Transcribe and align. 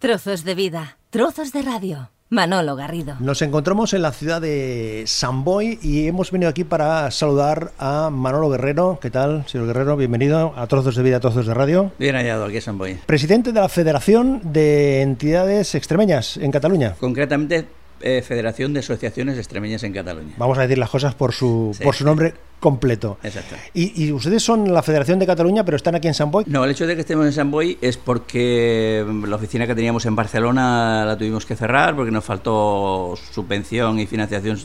Trozos 0.00 0.44
de 0.44 0.54
vida, 0.54 0.96
trozos 1.10 1.52
de 1.52 1.60
radio. 1.60 2.10
Manolo 2.30 2.76
Garrido. 2.76 3.16
Nos 3.18 3.42
encontramos 3.42 3.94
en 3.94 4.02
la 4.02 4.12
ciudad 4.12 4.40
de 4.40 5.02
San 5.06 5.42
Boy 5.42 5.80
y 5.82 6.06
hemos 6.06 6.30
venido 6.30 6.48
aquí 6.48 6.62
para 6.62 7.10
saludar 7.10 7.72
a 7.80 8.08
Manolo 8.08 8.48
Guerrero. 8.50 9.00
¿Qué 9.02 9.10
tal, 9.10 9.44
señor 9.48 9.66
Guerrero? 9.66 9.96
Bienvenido 9.96 10.52
a 10.54 10.68
Trozos 10.68 10.94
de 10.94 11.02
Vida, 11.02 11.18
Trozos 11.18 11.46
de 11.46 11.54
Radio. 11.54 11.90
Bien 11.98 12.14
hallado 12.14 12.44
aquí 12.44 12.56
en 12.56 12.62
San 12.62 12.78
Boy. 12.78 12.98
Presidente 13.06 13.50
de 13.50 13.60
la 13.60 13.68
Federación 13.68 14.40
de 14.52 15.00
Entidades 15.02 15.74
Extremeñas 15.74 16.36
en 16.36 16.52
Cataluña. 16.52 16.94
Concretamente, 17.00 17.66
eh, 18.00 18.22
Federación 18.26 18.72
de 18.72 18.80
Asociaciones 18.80 19.36
Extremeñas 19.38 19.82
en 19.82 19.92
Cataluña. 19.92 20.34
Vamos 20.38 20.58
a 20.58 20.62
decir 20.62 20.78
las 20.78 20.90
cosas 20.90 21.14
por 21.14 21.32
su, 21.32 21.72
Sí. 21.76 21.84
por 21.84 21.94
su 21.94 22.04
nombre 22.04 22.34
completo. 22.60 23.18
Exacto. 23.22 23.54
Y, 23.74 24.04
y 24.04 24.12
ustedes 24.12 24.42
son 24.42 24.72
la 24.72 24.82
Federación 24.82 25.18
de 25.18 25.26
Cataluña, 25.26 25.64
pero 25.64 25.76
están 25.76 25.94
aquí 25.94 26.08
en 26.08 26.14
San 26.14 26.30
Boy. 26.30 26.44
No, 26.46 26.64
el 26.64 26.70
hecho 26.70 26.86
de 26.86 26.94
que 26.94 27.02
estemos 27.02 27.24
en 27.26 27.32
San 27.32 27.50
Boy 27.50 27.78
es 27.80 27.96
porque 27.96 29.04
la 29.26 29.36
oficina 29.36 29.66
que 29.66 29.74
teníamos 29.74 30.06
en 30.06 30.16
Barcelona 30.16 31.04
la 31.06 31.16
tuvimos 31.16 31.46
que 31.46 31.54
cerrar 31.56 31.94
porque 31.94 32.10
nos 32.10 32.24
faltó 32.24 33.14
subvención 33.32 33.98
y 34.00 34.06
financiación 34.06 34.58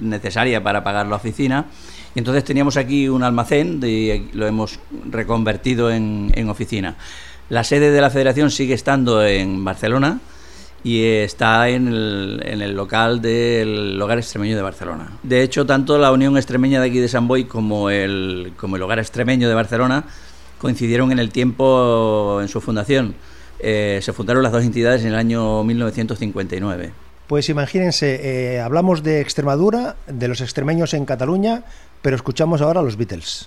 necesaria 0.00 0.62
para 0.62 0.84
pagar 0.84 1.06
la 1.06 1.16
oficina. 1.16 1.66
Y 2.14 2.18
entonces 2.18 2.44
teníamos 2.44 2.76
aquí 2.76 3.08
un 3.08 3.22
almacén 3.22 3.80
y 3.82 4.28
lo 4.34 4.46
hemos 4.46 4.78
reconvertido 5.10 5.90
en, 5.90 6.30
en 6.34 6.48
oficina. 6.50 6.96
La 7.48 7.64
sede 7.64 7.90
de 7.90 8.00
la 8.00 8.10
federación 8.10 8.50
sigue 8.50 8.74
estando 8.74 9.24
en 9.26 9.64
Barcelona 9.64 10.20
y 10.84 11.04
está 11.04 11.68
en 11.68 11.88
el, 11.88 12.42
en 12.44 12.62
el 12.62 12.74
local 12.74 13.22
del 13.22 14.00
Hogar 14.00 14.18
Extremeño 14.18 14.56
de 14.56 14.62
Barcelona. 14.62 15.12
De 15.22 15.42
hecho, 15.42 15.64
tanto 15.64 15.98
la 15.98 16.10
Unión 16.12 16.36
Extremeña 16.36 16.80
de 16.80 16.88
aquí 16.88 16.98
de 16.98 17.08
San 17.08 17.28
Boy 17.28 17.44
como 17.44 17.90
el, 17.90 18.52
como 18.56 18.76
el 18.76 18.82
Hogar 18.82 18.98
Extremeño 18.98 19.48
de 19.48 19.54
Barcelona 19.54 20.04
coincidieron 20.58 21.12
en 21.12 21.18
el 21.18 21.30
tiempo 21.30 22.38
en 22.40 22.48
su 22.48 22.60
fundación. 22.60 23.14
Eh, 23.58 24.00
se 24.02 24.12
fundaron 24.12 24.42
las 24.42 24.52
dos 24.52 24.64
entidades 24.64 25.02
en 25.02 25.08
el 25.08 25.14
año 25.16 25.62
1959. 25.62 26.92
Pues 27.28 27.48
imagínense, 27.48 28.54
eh, 28.54 28.60
hablamos 28.60 29.02
de 29.02 29.20
Extremadura, 29.20 29.96
de 30.06 30.28
los 30.28 30.40
extremeños 30.40 30.94
en 30.94 31.04
Cataluña, 31.04 31.64
pero 32.02 32.16
escuchamos 32.16 32.60
ahora 32.60 32.80
a 32.80 32.82
los 32.82 32.96
Beatles. 32.96 33.46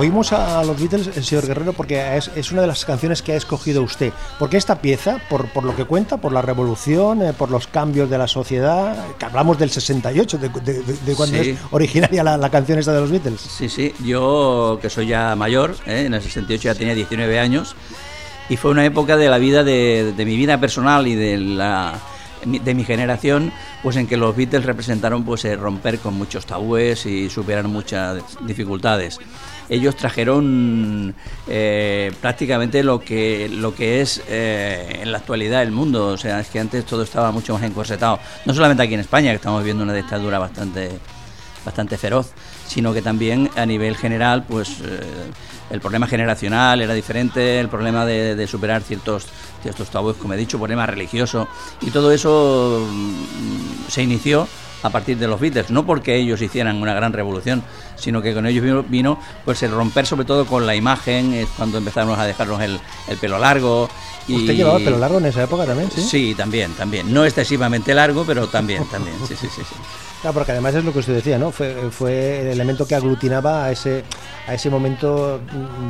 Oímos 0.00 0.32
a 0.32 0.64
los 0.64 0.78
Beatles, 0.80 1.14
el 1.14 1.22
señor 1.24 1.46
Guerrero, 1.46 1.74
porque 1.74 2.16
es, 2.16 2.30
es 2.34 2.52
una 2.52 2.62
de 2.62 2.66
las 2.68 2.86
canciones 2.86 3.20
que 3.20 3.32
ha 3.32 3.36
escogido 3.36 3.82
usted. 3.82 4.14
¿Por 4.38 4.48
qué 4.48 4.56
esta 4.56 4.80
pieza? 4.80 5.18
¿Por, 5.28 5.48
por 5.52 5.62
lo 5.62 5.76
que 5.76 5.84
cuenta? 5.84 6.16
¿Por 6.16 6.32
la 6.32 6.40
revolución? 6.40 7.20
eh, 7.20 7.34
¿Por 7.34 7.50
los 7.50 7.66
cambios 7.66 8.08
de 8.08 8.16
la 8.16 8.26
sociedad? 8.26 8.96
Que 9.18 9.26
hablamos 9.26 9.58
del 9.58 9.68
68, 9.68 10.38
de, 10.38 10.48
de- 10.48 10.82
de- 10.82 10.92
de 11.04 11.14
cuando 11.14 11.42
Sí. 11.42 11.50
es 11.50 11.58
originaria 11.70 12.24
la, 12.24 12.38
la 12.38 12.48
canción 12.48 12.78
esta 12.78 12.94
de 12.94 13.00
los 13.02 13.10
Beatles. 13.10 13.42
Sí, 13.42 13.68
sí, 13.68 13.92
yo 14.02 14.78
que 14.80 14.88
soy 14.88 15.06
ya 15.08 15.36
mayor, 15.36 15.76
¿eh? 15.84 16.04
en 16.06 16.14
el 16.14 16.22
68 16.22 16.62
ya 16.62 16.74
tenía 16.74 16.94
19 16.94 17.38
años, 17.38 17.76
y 18.48 18.56
fue 18.56 18.70
una 18.70 18.86
época 18.86 19.18
de 19.18 19.28
la 19.28 19.36
vida, 19.36 19.64
de, 19.64 20.14
de 20.16 20.24
mi 20.24 20.34
vida 20.38 20.58
personal 20.58 21.06
y 21.08 21.14
de, 21.14 21.36
la, 21.36 21.92
de 22.46 22.74
mi 22.74 22.84
generación, 22.84 23.52
pues 23.82 23.96
en 23.96 24.06
que 24.06 24.16
los 24.16 24.34
Beatles 24.34 24.64
representaron 24.64 25.24
pues 25.26 25.44
eh, 25.44 25.56
romper 25.56 25.98
con 25.98 26.14
muchos 26.14 26.46
tabúes 26.46 27.04
y 27.04 27.28
superar 27.28 27.68
muchas 27.68 28.22
dificultades. 28.46 29.18
Ellos 29.70 29.96
trajeron 29.96 31.14
eh, 31.48 32.12
prácticamente 32.20 32.82
lo 32.82 33.00
que, 33.00 33.48
lo 33.48 33.74
que 33.74 34.02
es 34.02 34.20
eh, 34.28 34.98
en 35.00 35.12
la 35.12 35.18
actualidad 35.18 35.62
el 35.62 35.70
mundo, 35.70 36.08
o 36.08 36.16
sea, 36.18 36.40
es 36.40 36.48
que 36.48 36.58
antes 36.58 36.84
todo 36.84 37.04
estaba 37.04 37.30
mucho 37.30 37.54
más 37.54 37.62
encorsetado, 37.62 38.18
no 38.44 38.52
solamente 38.52 38.82
aquí 38.82 38.94
en 38.94 39.00
España, 39.00 39.30
que 39.30 39.36
estamos 39.36 39.62
viendo 39.62 39.84
una 39.84 39.94
dictadura 39.94 40.38
bastante 40.38 40.90
bastante 41.64 41.98
feroz, 41.98 42.32
sino 42.66 42.92
que 42.92 43.02
también 43.02 43.50
a 43.56 43.66
nivel 43.66 43.96
general, 43.96 44.44
pues 44.48 44.80
eh, 44.82 45.00
el 45.70 45.80
problema 45.80 46.06
generacional 46.06 46.80
era 46.80 46.94
diferente, 46.94 47.60
el 47.60 47.68
problema 47.68 48.06
de, 48.06 48.34
de 48.34 48.46
superar 48.46 48.82
ciertos, 48.82 49.26
ciertos 49.62 49.90
tabúes, 49.90 50.16
como 50.16 50.34
he 50.34 50.36
dicho, 50.36 50.58
problema 50.58 50.86
religioso, 50.86 51.48
y 51.80 51.90
todo 51.90 52.12
eso 52.12 52.86
mm, 52.90 53.90
se 53.90 54.02
inició 54.02 54.48
a 54.82 54.90
partir 54.90 55.18
de 55.18 55.28
los 55.28 55.40
Beatles, 55.40 55.70
no 55.70 55.84
porque 55.84 56.16
ellos 56.16 56.40
hicieran 56.40 56.80
una 56.80 56.94
gran 56.94 57.12
revolución, 57.12 57.62
sino 58.00 58.22
que 58.22 58.34
con 58.34 58.46
ellos 58.46 58.64
vino, 58.64 58.82
vino, 58.82 59.18
pues 59.44 59.62
el 59.62 59.70
romper 59.70 60.06
sobre 60.06 60.24
todo 60.24 60.46
con 60.46 60.66
la 60.66 60.74
imagen, 60.74 61.34
es 61.34 61.48
cuando 61.56 61.78
empezamos 61.78 62.18
a 62.18 62.26
dejarnos 62.26 62.60
el, 62.62 62.80
el 63.08 63.18
pelo 63.18 63.38
largo. 63.38 63.88
Y, 64.26 64.36
¿Usted 64.36 64.54
llevaba 64.54 64.78
el 64.78 64.84
pelo 64.84 64.98
largo 64.98 65.18
en 65.18 65.26
esa 65.26 65.44
época 65.44 65.64
también? 65.64 65.90
Sí. 65.90 66.02
Sí, 66.02 66.34
también, 66.36 66.72
también. 66.74 67.12
No 67.12 67.24
excesivamente 67.24 67.94
largo, 67.94 68.24
pero 68.24 68.46
también, 68.48 68.84
también. 68.86 69.16
Sí, 69.26 69.34
sí, 69.36 69.48
sí. 69.48 69.62
sí. 69.62 69.74
Claro, 70.20 70.34
porque 70.34 70.52
además 70.52 70.74
es 70.74 70.84
lo 70.84 70.92
que 70.92 70.98
usted 70.98 71.14
decía, 71.14 71.38
¿no? 71.38 71.50
Fue, 71.50 71.74
fue 71.90 72.42
el 72.42 72.48
elemento 72.48 72.86
que 72.86 72.94
aglutinaba 72.94 73.64
a 73.64 73.72
ese, 73.72 74.04
a 74.46 74.52
ese 74.52 74.68
momento 74.68 75.40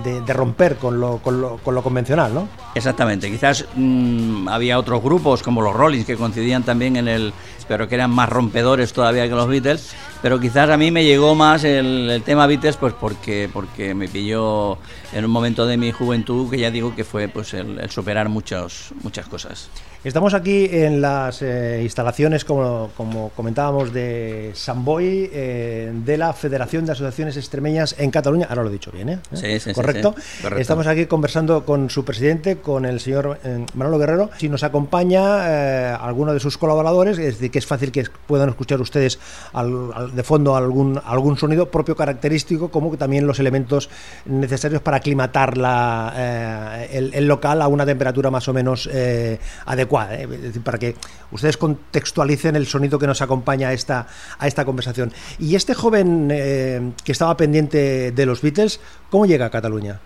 de, 0.04 0.21
de 0.21 0.32
romper 0.32 0.77
con 0.77 1.00
lo, 1.00 1.19
con, 1.19 1.41
lo, 1.41 1.56
con 1.56 1.75
lo 1.75 1.82
convencional, 1.82 2.32
¿no? 2.32 2.48
Exactamente, 2.77 3.28
quizás 3.28 3.66
mm, 3.75 4.48
había 4.48 4.78
otros 4.78 5.03
grupos 5.03 5.42
como 5.42 5.62
los 5.62 5.75
Rollins 5.75 6.06
que 6.06 6.16
coincidían 6.16 6.62
también 6.62 6.94
en 6.94 7.09
el, 7.09 7.32
pero 7.66 7.88
que 7.88 7.97
eran 7.97 8.12
más 8.12 8.28
rompedores 8.28 8.92
todavía 8.92 9.25
que 9.25 9.34
los 9.34 9.48
Beatles, 9.48 9.94
pero 10.22 10.38
quizás 10.41 10.69
a 10.70 10.76
mí 10.76 10.91
me 10.91 11.04
llegó 11.04 11.34
más 11.34 11.64
el, 11.64 12.10
el 12.10 12.22
tema 12.22 12.47
Beatles 12.47 12.76
pues 12.76 12.94
porque, 12.98 13.48
porque 13.53 13.94
me 13.94 14.08
pilló 14.08 14.78
en 15.12 15.25
un 15.25 15.31
momento 15.31 15.66
de 15.66 15.76
mi 15.76 15.92
juventud 15.92 16.50
que 16.50 16.58
ya 16.58 16.70
digo 16.70 16.94
que 16.94 17.04
fue 17.04 17.28
pues 17.28 17.54
el, 17.54 17.78
el 17.81 17.91
superar 17.91 18.28
muchos, 18.28 18.92
muchas 19.03 19.26
cosas. 19.26 19.69
Estamos 20.03 20.32
aquí 20.32 20.66
en 20.72 21.03
las 21.03 21.42
eh, 21.42 21.80
instalaciones, 21.82 22.47
como, 22.47 22.91
como 22.97 23.28
comentábamos, 23.36 23.92
de 23.92 24.50
San 24.54 24.82
Boy, 24.82 25.28
eh, 25.30 25.92
de 25.92 26.16
la 26.16 26.32
Federación 26.32 26.86
de 26.86 26.92
Asociaciones 26.92 27.36
Extremeñas 27.36 27.94
en 27.98 28.10
Cataluña. 28.10 28.47
Ahora 28.48 28.62
lo 28.62 28.70
he 28.70 28.72
dicho 28.72 28.91
bien, 28.91 29.10
¿eh? 29.10 29.19
Sí, 29.34 29.42
sí, 29.44 29.60
sí, 29.60 29.72
¿Correcto? 29.75 30.14
sí, 30.16 30.42
correcto. 30.42 30.62
Estamos 30.62 30.86
aquí 30.86 31.04
conversando 31.04 31.66
con 31.66 31.91
su 31.91 32.03
presidente, 32.06 32.56
con 32.62 32.86
el 32.86 32.98
señor 32.98 33.41
eh, 33.44 33.66
Manolo 33.75 33.98
Guerrero. 33.98 34.30
Si 34.38 34.48
nos 34.48 34.62
acompaña 34.62 35.20
eh, 35.47 35.94
alguno 36.00 36.32
de 36.32 36.41
sus 36.41 36.56
colaboradores, 36.56 37.19
es 37.19 37.34
decir, 37.34 37.50
que 37.50 37.59
es 37.59 37.66
fácil 37.66 37.92
que 37.92 38.04
puedan 38.26 38.48
escuchar 38.48 38.80
ustedes 38.80 39.19
al- 39.53 39.91
al- 39.94 40.09
de 40.12 40.22
fondo 40.22 40.56
algún, 40.56 41.00
algún 41.04 41.37
sonido 41.37 41.71
propio 41.71 41.97
característico, 41.97 42.71
como 42.71 42.91
que 42.91 42.97
también 42.97 43.26
los 43.26 43.38
elementos 43.38 43.88
necesarios 44.26 44.82
para 44.82 44.98
aclimatar 44.98 45.56
la, 45.56 46.12
eh, 46.16 47.10
el, 47.15 47.26
local 47.26 47.62
a 47.62 47.69
una 47.69 47.87
temperatura 47.87 48.31
más 48.31 48.48
o 48.48 48.53
menos 48.53 48.88
eh, 48.93 49.38
adecuada, 49.66 50.15
¿eh? 50.15 50.28
Para 50.65 50.78
que 50.78 50.97
ustedes 51.30 51.57
contextualicen 51.57 52.57
el 52.57 52.66
sonido 52.66 52.98
que 52.98 53.07
nos 53.07 53.22
acompaña 53.22 53.68
a 53.68 53.72
esta, 53.72 54.07
a 54.39 54.47
esta 54.47 54.65
conversación. 54.65 55.12
Y 55.39 55.54
este 55.54 55.74
joven 55.74 56.28
que 56.28 57.13
estaba 57.13 57.36
pendiente 57.36 58.13
de 58.13 58.27
los 58.27 58.42
Beatles, 58.42 58.80
¿cómo 59.10 59.27
llega 59.27 59.47
a 59.47 59.51
Cataluña? 59.51 60.01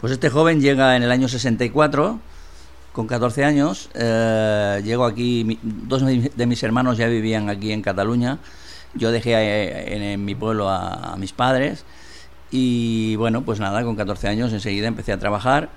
Pues 0.00 0.12
este 0.12 0.28
joven 0.28 0.60
llega 0.60 0.96
en 0.96 1.02
el 1.02 1.10
año 1.10 1.28
64, 1.28 2.20
con 2.92 3.06
14 3.06 3.44
años. 3.44 3.90
eh, 3.94 4.82
llego 4.84 5.04
aquí, 5.04 5.58
dos 5.62 6.04
de 6.04 6.46
mis 6.46 6.62
hermanos 6.62 6.98
ya 6.98 7.08
vivían 7.08 7.48
aquí 7.48 7.72
en 7.72 7.82
Cataluña. 7.82 8.38
Yo 8.94 9.10
dejé 9.12 9.34
eh, 9.34 9.96
en, 9.96 10.02
en 10.02 10.24
mi 10.24 10.34
pueblo 10.34 10.68
a, 10.68 11.12
a 11.12 11.16
mis 11.16 11.32
padres. 11.32 11.84
Y 12.50 13.16
bueno, 13.16 13.42
pues 13.42 13.58
nada, 13.58 13.82
con 13.82 13.96
14 13.96 14.28
años 14.28 14.52
enseguida 14.52 14.86
empecé 14.86 15.12
a 15.12 15.18
trabajar 15.18 15.70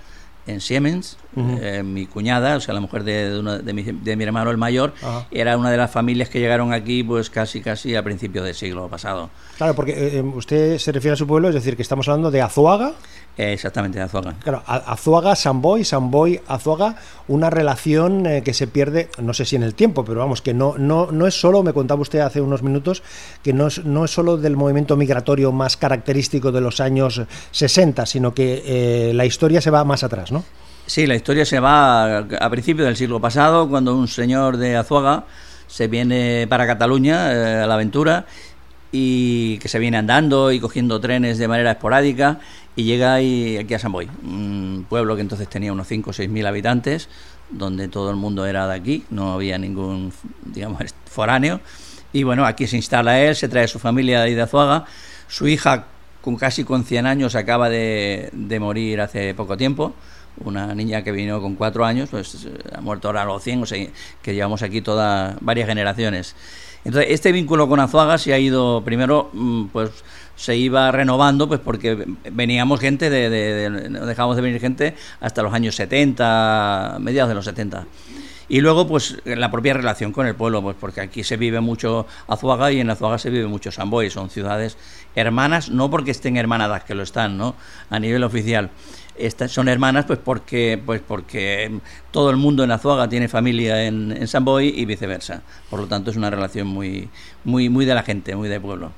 en 0.46 0.62
Siemens. 0.62 1.18
Ujú. 1.36 1.58
Eh, 1.62 1.84
mi 1.84 2.06
cuñada, 2.06 2.56
o 2.56 2.60
sea, 2.62 2.74
la 2.74 2.80
mujer 2.80 3.04
de, 3.04 3.30
de 3.32 3.40
uno 3.40 3.58
de 3.58 3.74
mi, 3.74 3.84
de 3.84 4.16
mi 4.16 4.24
hermano 4.24 4.50
el 4.52 4.58
mayor, 4.58 4.94
era 5.32 5.58
una 5.58 5.72
de 5.72 5.78
las 5.78 5.92
familias 5.92 6.30
que 6.30 6.40
llegaron 6.40 6.74
aquí 6.74 7.04
pues 7.04 7.30
casi 7.30 7.62
casi 7.62 7.96
a 7.96 8.04
principios 8.04 8.46
del 8.46 8.56
siglo 8.56 8.88
pasado. 8.88 9.30
Claro, 9.58 9.76
porque 9.76 9.92
eh, 9.92 10.18
eh, 10.18 10.22
usted 10.22 10.78
se 10.78 10.92
refiere 10.92 11.14
a 11.14 11.18
su 11.18 11.28
pueblo, 11.28 11.50
es 11.50 11.56
decir, 11.56 11.76
que 11.76 11.82
estamos 11.82 12.08
hablando 12.08 12.32
de 12.32 12.42
Azuaga, 12.42 12.94
exactamente, 13.38 14.02
Azuaga. 14.02 14.34
Claro, 14.44 14.64
Azuaga, 14.66 15.36
Samboy, 15.36 15.84
Samboy, 15.84 16.42
Azuaga, 16.48 16.96
una 17.28 17.50
relación 17.50 18.26
eh, 18.26 18.42
que 18.44 18.54
se 18.54 18.68
pierde, 18.68 19.10
no 19.20 19.34
sé 19.34 19.46
si 19.46 19.56
en 19.56 19.64
el 19.64 19.76
tiempo, 19.76 20.04
pero 20.04 20.20
vamos, 20.20 20.42
que 20.42 20.54
no, 20.54 20.76
no, 20.78 21.12
no 21.12 21.28
es 21.28 21.40
solo, 21.40 21.62
me 21.62 21.74
contaba 21.74 22.02
usted 22.02 22.20
hace 22.20 22.42
unos 22.42 22.64
minutos, 22.64 23.04
que 23.44 23.54
no 23.54 23.68
es, 23.68 23.86
no 23.86 24.06
es 24.06 24.12
solo 24.12 24.38
del 24.38 24.56
movimiento 24.58 24.98
migratorio 24.98 25.52
más 25.52 25.78
característico 25.78 26.52
de 26.52 26.62
los 26.62 26.80
años 26.80 27.22
60, 27.52 28.06
sino 28.06 28.34
que 28.34 28.64
eh, 28.66 29.14
la 29.14 29.26
historia 29.26 29.62
se 29.62 29.70
va 29.70 29.84
más 29.84 30.04
atrás, 30.04 30.32
¿no? 30.32 30.44
Sí, 30.88 31.06
la 31.06 31.16
historia 31.16 31.46
se 31.46 31.60
va 31.60 32.18
a, 32.18 32.28
a 32.40 32.50
principios 32.50 32.88
del 32.88 32.96
siglo 32.96 33.20
pasado, 33.20 33.70
cuando 33.70 33.96
un 33.96 34.08
señor 34.08 34.58
de 34.58 34.78
Azuaga 34.78 35.26
se 35.68 35.88
viene 35.88 36.48
para 36.50 36.66
Cataluña 36.66 37.32
eh, 37.34 37.64
a 37.64 37.68
la 37.68 37.76
aventura 37.76 38.26
y 39.00 39.60
que 39.60 39.68
se 39.68 39.78
viene 39.78 39.98
andando 39.98 40.52
y 40.52 40.60
cogiendo 40.60 41.00
trenes 41.00 41.38
de 41.38 41.48
manera 41.48 41.72
esporádica 41.72 42.40
y 42.76 42.84
llega 42.84 43.14
ahí, 43.14 43.56
aquí 43.58 43.76
a 43.76 43.80
San 43.80 43.92
Boi, 43.92 44.10
un 44.24 44.88
pueblo 44.90 45.16
que 45.16 45.22
entonces 45.22 45.48
tenía 45.48 45.72
unos 45.72 45.88
5 45.88 46.10
o 46.10 46.14
6 46.14 46.28
mil 46.30 46.46
habitantes, 46.48 47.08
donde 47.52 47.90
todo 47.90 48.10
el 48.10 48.16
mundo 48.16 48.48
era 48.48 48.68
de 48.68 48.74
aquí, 48.74 49.06
no 49.12 49.34
había 49.34 49.60
ningún, 49.60 50.12
digamos, 50.46 50.82
foráneo. 51.06 51.62
Y 52.12 52.24
bueno, 52.24 52.46
aquí 52.46 52.66
se 52.66 52.76
instala 52.76 53.20
él, 53.20 53.36
se 53.36 53.48
trae 53.48 53.68
su 53.68 53.78
familia 53.78 54.22
de 54.22 54.34
de 54.34 54.42
Azuaga, 54.42 54.86
su 55.28 55.48
hija 55.48 55.86
con 56.22 56.36
casi 56.36 56.64
con 56.64 56.84
100 56.84 57.06
años 57.06 57.36
acaba 57.36 57.70
de, 57.70 58.30
de 58.34 58.60
morir 58.60 59.00
hace 59.02 59.36
poco 59.36 59.58
tiempo, 59.58 59.94
una 60.44 60.74
niña 60.74 61.04
que 61.04 61.12
vino 61.12 61.40
con 61.40 61.56
cuatro 61.56 61.86
años, 61.86 62.10
pues 62.10 62.46
eh, 62.46 62.52
ha 62.76 62.82
muerto 62.82 63.10
ahora 63.10 63.22
a 63.22 63.26
los 63.26 63.44
100, 63.44 63.64
o 63.64 63.66
sea, 63.68 63.88
que 64.24 64.34
llevamos 64.34 64.64
aquí 64.64 64.82
todas 64.82 65.36
varias 65.42 65.68
generaciones. 65.68 66.36
Entonces, 66.88 67.12
este 67.12 67.34
vínculo 67.34 67.68
con 67.68 67.82
Azuaga 67.82 68.18
se 68.18 68.32
ha 68.34 68.40
ido, 68.40 68.82
primero, 68.82 69.30
mm, 69.34 69.66
pues 69.74 69.92
se 70.38 70.56
iba 70.56 70.90
renovando, 70.90 71.50
pues 71.50 71.60
porque 71.60 72.06
veníamos 72.32 72.80
gente, 72.80 73.10
de, 73.10 73.30
de- 73.30 73.70
de- 73.70 73.90
dejábamos 74.06 74.38
de 74.38 74.42
venir 74.42 74.62
gente 74.62 74.96
hasta 75.20 75.44
los 75.44 75.54
años 75.54 75.76
70, 75.76 76.96
mediados 77.02 77.28
de 77.28 77.36
los 77.36 77.44
70. 77.44 77.86
Y 78.48 78.62
luego, 78.62 78.88
pues, 78.88 79.18
la 79.26 79.52
propia 79.52 79.74
relación 79.74 80.14
con 80.14 80.28
el 80.28 80.36
pueblo, 80.36 80.62
pues 80.62 80.78
porque 80.80 81.02
aquí 81.02 81.26
se 81.26 81.36
vive 81.36 81.60
mucho 81.60 82.08
Azuaga 82.30 82.72
y 82.72 82.80
en 82.80 82.90
Azuaga 82.90 83.18
se 83.18 83.30
vive 83.32 83.48
mucho 83.48 83.70
Samboy, 83.70 84.10
son 84.10 84.30
ciudades 84.30 84.78
hermanas, 85.14 85.70
no 85.70 85.90
porque 85.92 86.12
estén 86.12 86.38
hermanadas, 86.38 86.86
que 86.86 86.96
lo 86.96 87.04
están, 87.04 87.38
¿no? 87.38 87.56
A 87.90 88.00
nivel 88.00 88.24
oficial. 88.24 88.70
Estas 89.18 89.52
son 89.52 89.68
hermanas, 89.68 90.06
pues 90.06 90.20
porque, 90.24 90.82
pues 90.86 91.02
porque 91.06 91.80
todo 92.12 92.30
el 92.30 92.38
mundo 92.38 92.64
en 92.64 92.72
Azuaga 92.72 93.10
tiene 93.10 93.28
familia 93.28 93.86
en, 93.86 94.12
en 94.12 94.28
Samboy 94.28 94.68
y 94.68 94.86
viceversa. 94.86 95.42
Por 95.70 95.80
lo 95.80 95.88
tanto, 95.88 96.12
es 96.12 96.18
una 96.18 96.30
relación 96.30 96.68
muy, 96.68 97.10
muy, 97.44 97.70
muy 97.70 97.86
de 97.86 97.96
la 97.96 98.04
gente, 98.04 98.36
muy 98.36 98.48
de 98.48 98.60
pueblo. 98.60 98.92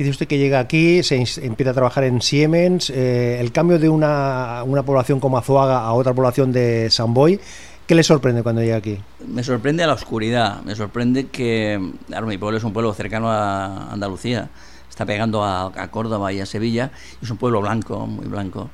Dice 0.00 0.10
usted 0.10 0.26
que 0.26 0.38
llega 0.38 0.60
aquí, 0.60 1.02
se 1.02 1.22
empieza 1.42 1.72
a 1.72 1.74
trabajar 1.74 2.04
en 2.04 2.22
Siemens, 2.22 2.88
eh, 2.88 3.38
el 3.38 3.52
cambio 3.52 3.78
de 3.78 3.90
una, 3.90 4.62
una 4.64 4.82
población 4.82 5.20
como 5.20 5.36
Azuaga 5.36 5.80
a 5.80 5.92
otra 5.92 6.14
población 6.14 6.52
de 6.52 6.88
Samboy, 6.88 7.38
¿qué 7.86 7.94
le 7.94 8.02
sorprende 8.02 8.42
cuando 8.42 8.62
llega 8.62 8.76
aquí? 8.76 8.98
Me 9.28 9.44
sorprende 9.44 9.86
la 9.86 9.92
oscuridad, 9.92 10.62
me 10.62 10.74
sorprende 10.74 11.26
que, 11.26 11.92
claro, 12.06 12.26
mi 12.26 12.38
pueblo 12.38 12.56
es 12.56 12.64
un 12.64 12.72
pueblo 12.72 12.94
cercano 12.94 13.30
a 13.30 13.92
Andalucía, 13.92 14.48
está 14.88 15.04
pegando 15.04 15.44
a, 15.44 15.66
a 15.66 15.90
Córdoba 15.90 16.32
y 16.32 16.40
a 16.40 16.46
Sevilla, 16.46 16.92
es 17.20 17.30
un 17.30 17.36
pueblo 17.36 17.60
blanco, 17.60 18.06
muy 18.06 18.24
blanco. 18.24 18.70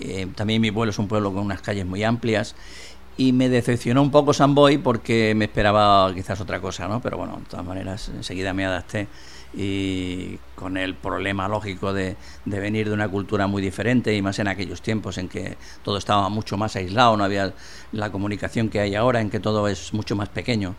Eh, 0.00 0.26
también 0.34 0.60
mi 0.60 0.70
pueblo 0.70 0.90
es 0.90 0.98
un 0.98 1.08
pueblo 1.08 1.32
con 1.32 1.44
unas 1.44 1.62
calles 1.62 1.86
muy 1.86 2.04
amplias, 2.04 2.54
y 3.18 3.32
me 3.32 3.48
decepcionó 3.48 4.00
un 4.00 4.12
poco 4.12 4.32
San 4.32 4.54
Boy 4.54 4.78
porque 4.78 5.34
me 5.34 5.46
esperaba 5.46 6.14
quizás 6.14 6.40
otra 6.40 6.60
cosa, 6.60 6.86
¿no? 6.86 7.00
Pero 7.00 7.18
bueno, 7.18 7.36
de 7.38 7.46
todas 7.46 7.66
maneras, 7.66 8.10
enseguida 8.14 8.52
me 8.54 8.64
adapté 8.64 9.08
y 9.52 10.38
con 10.54 10.76
el 10.76 10.94
problema 10.94 11.48
lógico 11.48 11.92
de, 11.92 12.16
de 12.44 12.60
venir 12.60 12.86
de 12.86 12.94
una 12.94 13.08
cultura 13.08 13.48
muy 13.48 13.60
diferente 13.60 14.14
y 14.14 14.22
más 14.22 14.38
en 14.38 14.46
aquellos 14.46 14.82
tiempos 14.82 15.18
en 15.18 15.28
que 15.28 15.56
todo 15.82 15.98
estaba 15.98 16.28
mucho 16.28 16.56
más 16.56 16.76
aislado, 16.76 17.16
no 17.16 17.24
había 17.24 17.54
la 17.90 18.12
comunicación 18.12 18.68
que 18.68 18.78
hay 18.78 18.94
ahora, 18.94 19.20
en 19.20 19.30
que 19.30 19.40
todo 19.40 19.66
es 19.66 19.92
mucho 19.92 20.14
más 20.14 20.28
pequeño. 20.28 20.76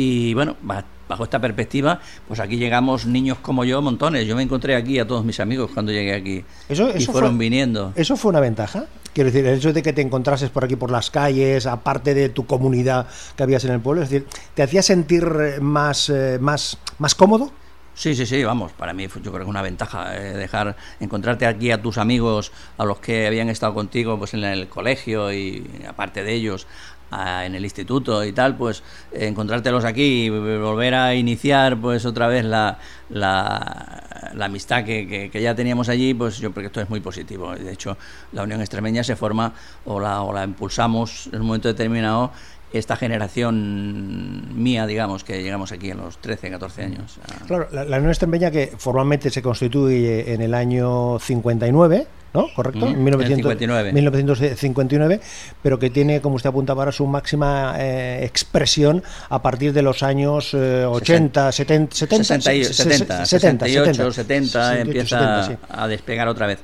Y 0.00 0.32
bueno, 0.32 0.54
ba- 0.62 0.84
bajo 1.08 1.24
esta 1.24 1.40
perspectiva, 1.40 2.00
pues 2.28 2.38
aquí 2.38 2.56
llegamos 2.56 3.04
niños 3.04 3.38
como 3.42 3.64
yo, 3.64 3.82
montones. 3.82 4.28
Yo 4.28 4.36
me 4.36 4.44
encontré 4.44 4.76
aquí 4.76 5.00
a 5.00 5.06
todos 5.08 5.24
mis 5.24 5.40
amigos 5.40 5.72
cuando 5.74 5.90
llegué 5.90 6.14
aquí. 6.14 6.44
Eso- 6.68 6.90
y 6.94 6.98
eso 7.02 7.10
fueron 7.10 7.32
fue- 7.32 7.38
viniendo. 7.46 7.92
¿Eso 7.96 8.16
fue 8.16 8.28
una 8.28 8.38
ventaja? 8.38 8.86
Quiero 9.12 9.32
decir, 9.32 9.44
el 9.44 9.58
hecho 9.58 9.72
de 9.72 9.82
que 9.82 9.92
te 9.92 10.00
encontrases 10.00 10.50
por 10.50 10.62
aquí 10.62 10.76
por 10.76 10.92
las 10.92 11.10
calles, 11.10 11.66
aparte 11.66 12.14
de 12.14 12.28
tu 12.28 12.46
comunidad 12.46 13.08
que 13.34 13.42
habías 13.42 13.64
en 13.64 13.72
el 13.72 13.80
pueblo, 13.80 14.02
es 14.04 14.10
decir, 14.10 14.28
¿te 14.54 14.62
hacía 14.62 14.82
sentir 14.82 15.24
eh, 15.40 15.58
más, 15.60 16.10
eh, 16.10 16.38
más, 16.40 16.78
más 17.00 17.16
cómodo? 17.16 17.50
Sí, 17.94 18.14
sí, 18.14 18.24
sí, 18.26 18.44
vamos, 18.44 18.70
para 18.70 18.92
mí 18.92 19.08
fue- 19.08 19.20
yo 19.22 19.32
creo 19.32 19.40
que 19.40 19.48
es 19.48 19.50
una 19.50 19.62
ventaja 19.62 20.14
eh, 20.16 20.34
dejar, 20.36 20.76
encontrarte 21.00 21.46
aquí 21.46 21.72
a 21.72 21.82
tus 21.82 21.98
amigos, 21.98 22.52
a 22.76 22.84
los 22.84 23.00
que 23.00 23.26
habían 23.26 23.48
estado 23.48 23.74
contigo 23.74 24.16
pues 24.16 24.34
en 24.34 24.44
el 24.44 24.68
colegio 24.68 25.32
y 25.32 25.68
aparte 25.88 26.22
de 26.22 26.32
ellos 26.34 26.68
a- 27.10 27.44
en 27.46 27.54
el 27.54 27.64
instituto 27.64 28.24
y 28.24 28.32
tal, 28.32 28.56
pues 28.56 28.82
encontrártelos 29.12 29.84
aquí 29.84 30.26
y 30.26 30.30
volver 30.30 30.94
a 30.94 31.14
iniciar 31.14 31.76
pues 31.80 32.04
otra 32.06 32.26
vez 32.28 32.44
la, 32.44 32.78
la, 33.10 34.02
amistad 34.40 34.84
que, 34.84 35.06
que- 35.06 35.30
que 35.30 35.42
ya 35.42 35.54
teníamos 35.54 35.88
allí, 35.88 36.14
pues 36.14 36.38
yo 36.38 36.50
creo 36.52 36.62
que 36.62 36.66
esto 36.66 36.80
es 36.80 36.88
muy 36.90 37.00
positivo. 37.00 37.54
De 37.54 37.72
hecho, 37.72 37.96
la 38.32 38.42
Unión 38.42 38.60
Extremeña 38.60 39.02
se 39.04 39.16
forma 39.16 39.52
o 39.84 40.00
la, 40.00 40.22
o 40.22 40.32
la 40.32 40.44
impulsamos 40.44 41.28
en 41.32 41.40
un 41.40 41.46
momento 41.46 41.68
determinado 41.68 42.32
esta 42.72 42.96
generación 42.96 44.42
mía, 44.62 44.86
digamos, 44.86 45.24
que 45.24 45.42
llegamos 45.42 45.72
aquí 45.72 45.90
a 45.90 45.94
los 45.94 46.18
13, 46.18 46.50
14 46.50 46.82
años. 46.82 47.18
Claro, 47.46 47.68
la, 47.72 47.84
la 47.84 47.96
Unión 47.96 48.10
Extremeña 48.10 48.50
que 48.50 48.72
formalmente 48.76 49.30
se 49.30 49.42
constituye 49.42 50.32
en 50.34 50.42
el 50.42 50.54
año 50.54 51.18
59, 51.18 52.06
¿no? 52.34 52.46
¿Correcto? 52.54 52.86
En 52.86 53.02
1900 53.02 53.52
en 53.52 53.58
59. 53.58 53.92
1959, 53.92 55.20
pero 55.62 55.78
que 55.78 55.90
tiene, 55.90 56.20
como 56.20 56.36
usted 56.36 56.50
apuntaba 56.50 56.82
ahora, 56.82 56.92
su 56.92 57.06
máxima 57.06 57.74
eh, 57.78 58.24
expresión 58.24 59.02
a 59.30 59.40
partir 59.40 59.72
de 59.72 59.82
los 59.82 60.02
años 60.02 60.52
eh, 60.54 60.84
80, 60.84 61.52
70, 61.52 61.96
70, 61.96 62.24
60 62.24 62.54
y- 62.54 62.64
70, 62.64 63.26
68, 63.26 64.12
70, 64.12 64.80
empieza 64.80 65.44
70, 65.44 65.46
sí. 65.46 65.56
a 65.70 65.88
despegar 65.88 66.28
otra 66.28 66.46
vez. 66.46 66.58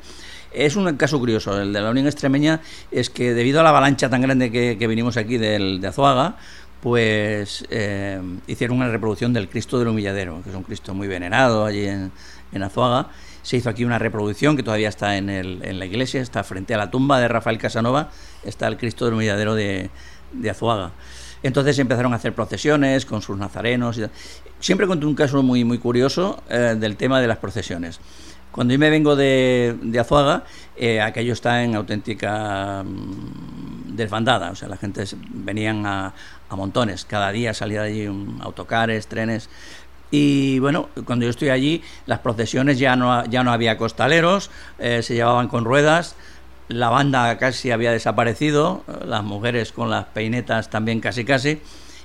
Es 0.55 0.77
un 0.77 0.97
caso 0.97 1.19
curioso, 1.19 1.61
el 1.61 1.73
de 1.73 1.81
la 1.81 1.91
Unión 1.91 2.07
Extremeña, 2.07 2.61
es 2.93 3.11
que 3.11 3.35
debido 3.35 3.59
a 3.61 3.63
la 3.65 3.71
avalancha 3.71 4.09
tan 4.09 4.21
grande 4.23 4.53
que, 4.53 4.77
que 4.79 4.87
vinimos 4.87 5.17
aquí 5.17 5.37
del, 5.37 5.81
de 5.81 5.89
Azuaga, 5.89 6.37
pues 6.81 7.65
eh, 7.71 8.21
hicieron 8.47 8.77
una 8.77 8.89
reproducción 8.89 9.33
del 9.33 9.49
Cristo 9.49 9.79
del 9.79 9.89
Humilladero, 9.89 10.43
que 10.45 10.51
es 10.51 10.57
un 10.57 10.63
Cristo 10.63 10.95
muy 10.95 11.09
venerado 11.09 11.65
allí 11.65 11.87
en, 11.87 12.13
en 12.53 12.63
Azuaga. 12.63 13.09
Se 13.43 13.57
hizo 13.57 13.69
aquí 13.69 13.85
una 13.85 13.99
reproducción 13.99 14.57
que 14.57 14.63
todavía 14.63 14.89
está 14.91 15.17
en, 15.17 15.29
el- 15.29 15.61
en 15.65 15.79
la 15.79 15.87
iglesia, 15.87 16.21
está 16.23 16.45
frente 16.45 16.73
a 16.73 16.79
la 16.79 16.91
tumba 16.91 17.19
de 17.19 17.27
Rafael 17.29 17.59
Casanova, 17.59 18.11
está 18.45 18.69
el 18.69 18.77
Cristo 18.77 19.07
del 19.07 19.15
Humilladero 19.15 19.55
de, 19.57 19.91
de 20.33 20.51
Azuaga. 20.51 20.93
Entonces 21.43 21.79
empezaron 21.79 22.13
a 22.13 22.17
hacer 22.17 22.33
procesiones 22.35 23.05
con 23.07 23.23
sus 23.23 23.37
nazarenos. 23.37 23.99
y. 23.99 24.05
Siempre 24.61 24.87
conté 24.87 25.05
un 25.05 25.15
caso 25.15 25.43
muy, 25.43 25.65
muy 25.65 25.79
curioso 25.79 26.43
eh, 26.49 26.77
del 26.79 26.97
tema 26.97 27.21
de 27.21 27.27
las 27.27 27.39
procesiones. 27.39 27.99
Cuando 28.55 28.73
yo 28.73 28.79
me 28.79 28.89
vengo 28.89 29.17
de, 29.17 29.77
de 29.83 29.99
Azuaga, 29.99 30.45
eh, 30.77 31.01
aquello 31.01 31.33
está 31.33 31.65
en 31.65 31.75
auténtica 31.75 32.85
mm, 32.85 33.97
desbandada. 33.97 34.53
O 34.53 34.55
sea, 34.55 34.69
la 34.69 34.77
gente 34.77 35.03
venían 35.31 35.85
a, 35.85 36.15
a 36.49 36.55
montones. 36.55 37.05
Cada 37.05 37.33
día 37.33 37.53
salía 37.53 37.83
de 37.83 37.89
allí 37.89 38.07
autocares, 38.41 39.09
trenes. 39.09 39.51
Y 40.13 40.61
bueno, 40.61 40.89
cuando 41.05 41.25
yo 41.25 41.31
estoy 41.31 41.49
allí, 41.49 41.83
las 42.07 42.21
procesiones 42.21 42.79
ya 42.79 42.95
no, 42.95 43.25
ya 43.25 43.43
no 43.43 43.51
había 43.51 43.77
costaleros, 43.77 44.53
eh, 44.79 45.03
se 45.03 45.15
llevaban 45.15 45.49
con 45.49 45.65
ruedas, 45.65 46.15
la 46.69 46.91
banda 46.91 47.37
casi 47.39 47.73
había 47.73 47.91
desaparecido, 47.91 48.85
eh, 48.87 49.05
las 49.05 49.25
mujeres 49.25 49.73
con 49.73 49.91
las 49.91 50.05
peinetas 50.05 50.71
también 50.71 51.01
casi 51.01 51.25
casi. 51.25 51.61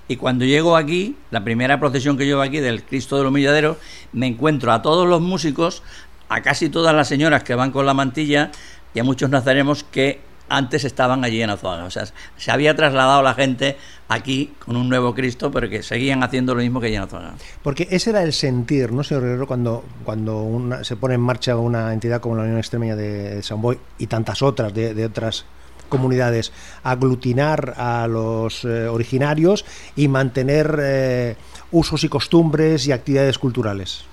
Y 0.08 0.16
cuando 0.16 0.44
llego 0.44 0.76
aquí, 0.76 1.18
la 1.30 1.44
primera 1.44 1.80
procesión 1.80 2.18
que 2.18 2.26
llevo 2.26 2.42
aquí 2.42 2.60
del 2.60 2.84
Cristo 2.84 3.18
del 3.18 3.28
Humilladero, 3.28 3.78
me 4.12 4.26
encuentro 4.26 4.72
a 4.72 4.82
todos 4.82 5.08
los 5.08 5.22
músicos, 5.22 5.84
a 6.30 6.42
casi 6.42 6.70
todas 6.70 6.96
las 6.96 7.08
señoras 7.08 7.44
que 7.44 7.56
van 7.56 7.72
con 7.72 7.86
la 7.86 7.94
mantilla 7.94 8.52
y 8.94 9.00
a 9.00 9.04
muchos 9.04 9.30
nazarenos 9.30 9.84
que 9.84 10.22
antes 10.52 10.84
estaban 10.84 11.24
allí 11.24 11.44
en 11.44 11.52
Azuaga. 11.52 11.84
O 11.86 11.92
sea, 11.92 12.06
se 12.38 12.52
había 12.52 12.76
trasladado 12.76 13.22
la 13.22 13.36
gente 13.36 13.78
aquí 14.08 14.52
con 14.66 14.78
un 14.78 14.90
nuevo 14.90 15.14
Cristo, 15.14 15.52
pero 15.52 15.70
que 15.70 15.84
seguían 15.84 16.24
haciendo 16.24 16.56
lo 16.56 16.62
mismo 16.62 16.80
que 16.80 16.88
allí 16.88 16.96
en 16.96 17.04
Azuaga. 17.04 17.34
Porque 17.62 17.88
ese 17.92 18.10
era 18.10 18.24
el 18.24 18.34
sentir, 18.34 18.92
¿no, 18.92 19.04
señor 19.04 19.24
Guerrero, 19.24 19.46
cuando, 19.46 19.86
cuando 20.04 20.42
una- 20.42 20.84
se 20.84 20.96
pone 20.96 21.14
en 21.16 21.22
marcha 21.22 21.56
una 21.56 21.94
entidad 21.94 22.20
como 22.20 22.36
la 22.36 22.44
Unión 22.44 22.58
Extremeña 22.58 22.96
de, 22.96 23.44
San 23.44 23.62
Boy 23.62 23.78
y 24.00 24.08
tantas 24.08 24.42
otras 24.42 24.74
de, 24.74 24.96
de 24.96 25.06
otras 25.06 25.46
comunidades, 25.88 26.52
aglutinar 26.84 27.74
a 27.78 28.08
los 28.08 28.64
eh, 28.64 28.88
originarios 28.88 29.66
y 29.96 30.08
mantener 30.08 30.78
eh, 30.82 31.36
usos 31.72 32.04
y 32.04 32.10
costumbres 32.10 32.88
y 32.88 32.92
actividades 32.92 33.38
culturales. 33.40 34.04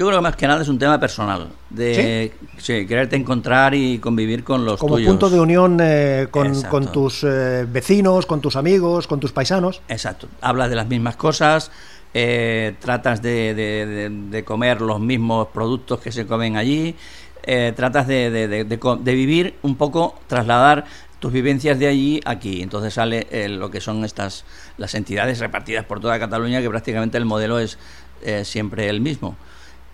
Yo 0.00 0.06
creo 0.06 0.18
que 0.18 0.22
más 0.22 0.34
que 0.36 0.46
nada 0.46 0.62
es 0.62 0.68
un 0.68 0.78
tema 0.78 0.98
personal, 0.98 1.48
de 1.68 2.32
sí, 2.56 2.86
quererte 2.86 3.16
encontrar 3.16 3.74
y 3.74 3.98
convivir 3.98 4.44
con 4.44 4.64
los 4.64 4.80
Como 4.80 4.94
tuyos. 4.94 5.10
punto 5.10 5.28
de 5.28 5.38
unión 5.38 5.76
eh, 5.82 6.26
con, 6.30 6.90
tus 6.90 7.22
eh, 7.22 7.66
vecinos, 7.70 8.24
con 8.24 8.40
tus 8.40 8.56
amigos, 8.56 9.06
con 9.06 9.20
tus 9.20 9.30
paisanos. 9.32 9.82
Exacto. 9.88 10.26
Hablas 10.40 10.70
de 10.70 10.76
las 10.76 10.88
mismas 10.88 11.16
cosas, 11.16 11.70
eh, 12.14 12.76
tratas 12.80 13.20
de, 13.20 13.52
de- 13.52 13.84
de- 13.84 14.08
de 14.30 14.42
comer 14.42 14.80
los 14.80 15.00
mismos 15.00 15.48
productos 15.48 16.00
que 16.00 16.10
se 16.12 16.24
comen 16.26 16.56
allí, 16.56 16.96
eh, 17.42 17.74
tratas 17.76 18.06
de 18.06 19.02
vivir 19.04 19.56
un 19.60 19.76
poco, 19.76 20.18
trasladar 20.28 20.86
tus 21.18 21.30
vivencias 21.30 21.78
de 21.78 21.88
allí 21.88 22.20
aquí. 22.24 22.62
Entonces 22.62 22.94
sale 22.94 23.26
eh, 23.30 23.50
lo 23.50 23.70
que 23.70 23.82
son 23.82 24.02
estas 24.06 24.46
las 24.78 24.94
entidades 24.94 25.40
repartidas 25.40 25.84
por 25.84 26.00
toda 26.00 26.18
Cataluña, 26.18 26.62
que 26.62 26.70
prácticamente 26.70 27.18
el 27.18 27.26
modelo 27.26 27.58
es 27.58 27.76
eh, 28.22 28.46
siempre 28.46 28.88
el 28.88 29.02
mismo. 29.02 29.36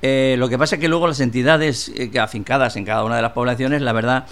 Eh, 0.02 0.36
lo 0.38 0.48
que 0.48 0.58
pasa 0.58 0.76
es 0.76 0.80
que 0.80 0.88
luego 0.88 1.06
las 1.06 1.20
entidades 1.20 1.90
eh, 1.94 2.10
afincadas 2.18 2.76
en 2.76 2.84
cada 2.84 3.04
una 3.04 3.16
de 3.16 3.22
las 3.22 3.32
poblaciones, 3.32 3.82
la 3.82 3.92
verdad 3.92 4.26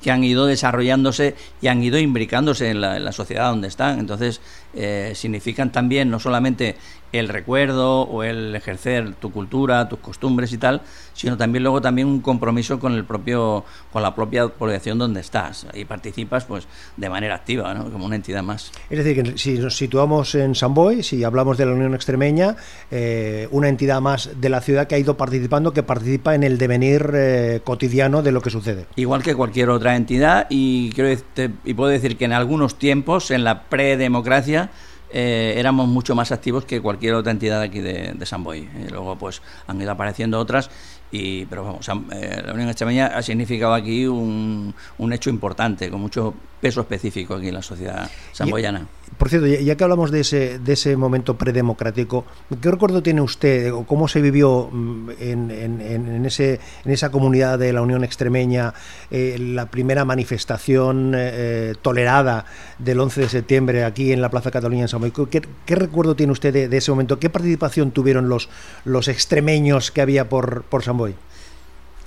que 0.00 0.10
han 0.10 0.22
ido 0.22 0.44
desarrollándose 0.44 1.34
y 1.62 1.68
han 1.68 1.82
ido 1.82 1.98
imbricándose 1.98 2.70
en 2.70 2.80
la, 2.80 2.96
en 2.96 3.04
la 3.04 3.12
sociedad 3.12 3.48
donde 3.48 3.68
están. 3.68 3.98
Entonces, 3.98 4.40
eh, 4.76 5.12
significan 5.14 5.72
también 5.72 6.10
no 6.10 6.18
solamente 6.18 6.76
el 7.18 7.28
recuerdo 7.28 8.02
o 8.02 8.24
el 8.24 8.54
ejercer 8.56 9.14
tu 9.14 9.30
cultura, 9.30 9.88
tus 9.88 10.00
costumbres 10.00 10.52
y 10.52 10.58
tal, 10.58 10.82
sino 11.12 11.36
también 11.36 11.62
luego 11.62 11.80
también 11.80 12.08
un 12.08 12.20
compromiso 12.20 12.80
con 12.80 12.92
el 12.92 13.04
propio, 13.04 13.64
con 13.92 14.02
la 14.02 14.14
propia 14.14 14.48
población 14.48 14.98
donde 14.98 15.20
estás. 15.20 15.66
Y 15.74 15.84
participas 15.84 16.44
pues 16.44 16.66
de 16.96 17.08
manera 17.08 17.36
activa, 17.36 17.72
¿no? 17.72 17.90
como 17.90 18.06
una 18.06 18.16
entidad 18.16 18.42
más. 18.42 18.72
Es 18.90 19.04
decir, 19.04 19.22
que 19.22 19.38
si 19.38 19.58
nos 19.58 19.76
situamos 19.76 20.34
en 20.34 20.56
San 20.56 20.74
Boy, 20.74 21.04
si 21.04 21.22
hablamos 21.22 21.56
de 21.56 21.66
la 21.66 21.72
Unión 21.72 21.94
Extremeña, 21.94 22.56
eh, 22.90 23.48
una 23.52 23.68
entidad 23.68 24.00
más 24.00 24.30
de 24.40 24.48
la 24.48 24.60
ciudad 24.60 24.88
que 24.88 24.96
ha 24.96 24.98
ido 24.98 25.16
participando, 25.16 25.72
que 25.72 25.84
participa 25.84 26.34
en 26.34 26.42
el 26.42 26.58
devenir 26.58 27.10
eh, 27.14 27.60
cotidiano 27.62 28.22
de 28.22 28.32
lo 28.32 28.40
que 28.40 28.50
sucede. 28.50 28.86
Igual 28.96 29.22
que 29.22 29.36
cualquier 29.36 29.70
otra 29.70 29.94
entidad, 29.94 30.46
y, 30.50 30.90
quiero 30.90 31.16
y 31.64 31.74
puedo 31.74 31.90
decir 31.90 32.16
que 32.16 32.24
en 32.24 32.32
algunos 32.32 32.76
tiempos, 32.76 33.30
en 33.30 33.44
la 33.44 33.62
predemocracia, 33.64 34.63
eh, 35.10 35.54
éramos 35.56 35.88
mucho 35.88 36.14
más 36.14 36.32
activos 36.32 36.64
que 36.64 36.80
cualquier 36.80 37.14
otra 37.14 37.30
entidad 37.30 37.60
aquí 37.60 37.80
de, 37.80 38.16
San 38.26 38.42
Boy. 38.42 38.68
Luego, 38.90 39.16
pues, 39.16 39.42
han 39.66 39.80
ido 39.80 39.92
apareciendo 39.92 40.38
otras, 40.38 40.70
y, 41.16 41.46
pero 41.46 41.64
vamos, 41.64 41.88
eh, 42.12 42.42
la 42.44 42.52
Unión 42.52 42.68
Extremeña 42.68 43.06
ha 43.06 43.22
significado 43.22 43.72
aquí 43.74 44.06
un, 44.06 44.74
un 44.98 45.12
hecho 45.12 45.30
importante, 45.30 45.88
con 45.90 46.00
mucho 46.00 46.34
peso 46.60 46.80
específico 46.80 47.34
aquí 47.34 47.48
en 47.48 47.54
la 47.54 47.62
sociedad 47.62 48.10
samboyana. 48.32 48.86
Por 49.18 49.28
cierto, 49.28 49.46
ya, 49.46 49.76
que 49.76 49.84
hablamos 49.84 50.10
de 50.10 50.20
ese, 50.20 50.58
de 50.58 50.72
ese 50.72 50.96
momento 50.96 51.36
predemocrático, 51.36 52.24
¿qué 52.60 52.70
recuerdo 52.70 53.02
tiene 53.02 53.20
usted 53.20 53.72
o 53.72 53.84
cómo 53.84 54.08
se 54.08 54.20
vivió 54.22 54.70
mm, 54.72 55.10
en, 55.20 55.50
en- 55.50 56.24
ese, 56.26 56.58
en 56.84 56.90
esa 56.90 57.10
comunidad 57.10 57.58
de 57.58 57.72
la 57.74 57.82
Unión 57.82 58.02
Extremeña 58.02 58.72
eh, 59.10 59.36
la 59.38 59.66
primera 59.66 60.04
manifestación 60.06 61.12
eh, 61.14 61.74
tolerada 61.82 62.46
del 62.78 62.98
11 62.98 63.20
de 63.20 63.28
septiembre 63.28 63.84
aquí 63.84 64.12
en 64.12 64.22
la 64.22 64.30
Plaza 64.30 64.50
Cataluña 64.50 64.82
en 64.82 64.88
San 64.88 65.00
Boi? 65.00 65.12
¿Qué, 65.30 65.42
qué 65.66 65.74
recuerdo 65.74 66.16
tiene 66.16 66.32
usted 66.32 66.52
de, 66.52 66.68
de 66.68 66.76
ese 66.78 66.90
momento? 66.90 67.18
¿Qué 67.18 67.28
participación 67.30 67.90
tuvieron 67.90 68.28
los, 68.30 68.48
los 68.86 69.08
extremeños 69.08 69.90
que 69.90 70.00
había 70.00 70.28
por, 70.30 70.62
por 70.64 70.82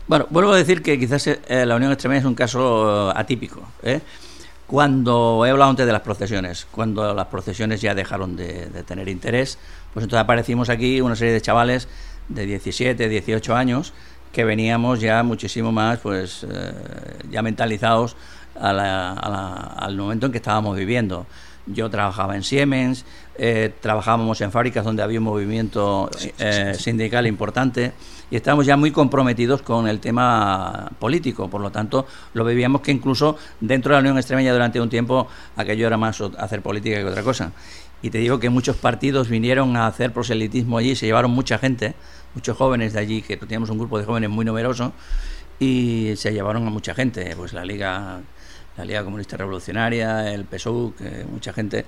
Bueno, 0.08 0.26
vuelvo 0.30 0.54
a 0.54 0.58
decir 0.58 0.82
que 0.82 0.98
quizás 0.98 1.28
eh, 1.28 1.66
la 1.66 1.76
Unión 1.76 1.92
Extremeña 1.92 2.20
es 2.22 2.26
un 2.26 2.36
caso 2.36 3.10
eh, 3.10 3.14
atípico. 3.16 3.62
¿eh? 3.84 4.00
Cuando 4.66 5.44
he 5.46 5.50
hablado 5.50 5.70
antes 5.72 5.86
de 5.86 5.92
las 5.92 6.02
procesiones, 6.02 6.66
cuando 6.72 7.14
las 7.14 7.28
procesiones 7.28 7.82
ya 7.82 7.94
dejaron 7.94 8.36
de, 8.36 8.68
tener 8.86 9.08
interés, 9.10 9.58
pues 9.94 10.04
entonces 10.04 10.24
aparecimos 10.24 10.70
aquí 10.70 11.02
una 11.02 11.16
serie 11.16 11.34
de 11.34 11.42
chavales 11.42 11.88
de 12.30 12.46
17, 12.46 13.08
18 13.10 13.56
años 13.56 13.94
que 14.34 14.44
veníamos 14.44 15.00
ya 15.00 15.24
muchísimo 15.24 15.72
más, 15.72 16.00
pues 16.00 16.46
ya 17.32 17.42
mentalizados 17.42 18.18
a 18.60 18.74
la- 18.74 19.14
a 19.14 19.30
la- 19.30 19.54
al 19.78 19.96
momento 19.96 20.26
en 20.26 20.32
que 20.34 20.38
estábamos 20.40 20.76
viviendo. 20.78 21.26
Yo 21.68 21.90
trabajaba 21.90 22.36
en 22.36 22.44
Siemens, 22.44 23.06
eh, 23.38 23.74
trabajábamos 23.82 24.40
en 24.42 24.52
fábricas 24.52 24.86
donde 24.86 25.04
había 25.04 25.20
un 25.20 25.26
movimiento 25.26 26.10
eh, 26.40 26.74
sindical 26.78 27.28
importante 27.28 27.92
y 28.32 28.36
estábamos 28.36 28.66
ya 28.66 28.78
muy 28.78 28.92
comprometidos 28.92 29.62
con 29.62 29.88
el 29.88 30.00
tema 30.00 30.90
político. 31.00 31.50
Por 31.50 31.62
lo 31.62 31.70
tanto, 31.70 32.08
lo 32.34 32.44
veíamos 32.44 32.82
que 32.82 32.92
incluso 32.92 33.38
dentro 33.60 33.92
de 33.92 33.98
la 33.98 34.00
Unión 34.00 34.18
Extremeña 34.18 34.54
durante 34.54 34.82
un 34.82 34.90
tiempo 34.90 35.28
aquello 35.56 35.88
era 35.88 35.98
más 35.98 36.22
hacer 36.38 36.62
política 36.62 36.98
que 36.98 37.06
otra 37.06 37.24
cosa. 37.24 37.52
Y 38.02 38.10
te 38.10 38.20
digo 38.20 38.40
que 38.40 38.50
muchos 38.50 38.76
partidos 38.76 39.28
vinieron 39.28 39.76
a 39.76 39.88
hacer 39.88 40.14
proselitismo 40.14 40.78
allí, 40.78 40.96
se 40.96 41.06
llevaron 41.08 41.32
mucha 41.32 41.58
gente, 41.58 41.96
muchos 42.36 42.56
jóvenes 42.56 42.94
de 42.94 43.00
allí, 43.00 43.22
que 43.22 43.38
teníamos 43.38 43.70
un 43.70 43.80
grupo 43.80 43.98
de 43.98 44.06
jóvenes 44.06 44.30
muy 44.30 44.46
numeroso, 44.46 44.94
y 45.60 46.14
se 46.16 46.32
llevaron 46.32 46.68
a 46.68 46.70
mucha 46.70 46.94
gente, 46.94 47.34
pues 47.36 47.54
la 47.54 47.66
Liga, 47.66 48.22
la 48.78 48.86
Liga 48.86 49.04
Comunista 49.04 49.38
Revolucionaria, 49.38 50.32
el 50.34 50.46
PSOE, 50.46 50.94
que 50.98 51.26
mucha 51.32 51.52
gente 51.54 51.86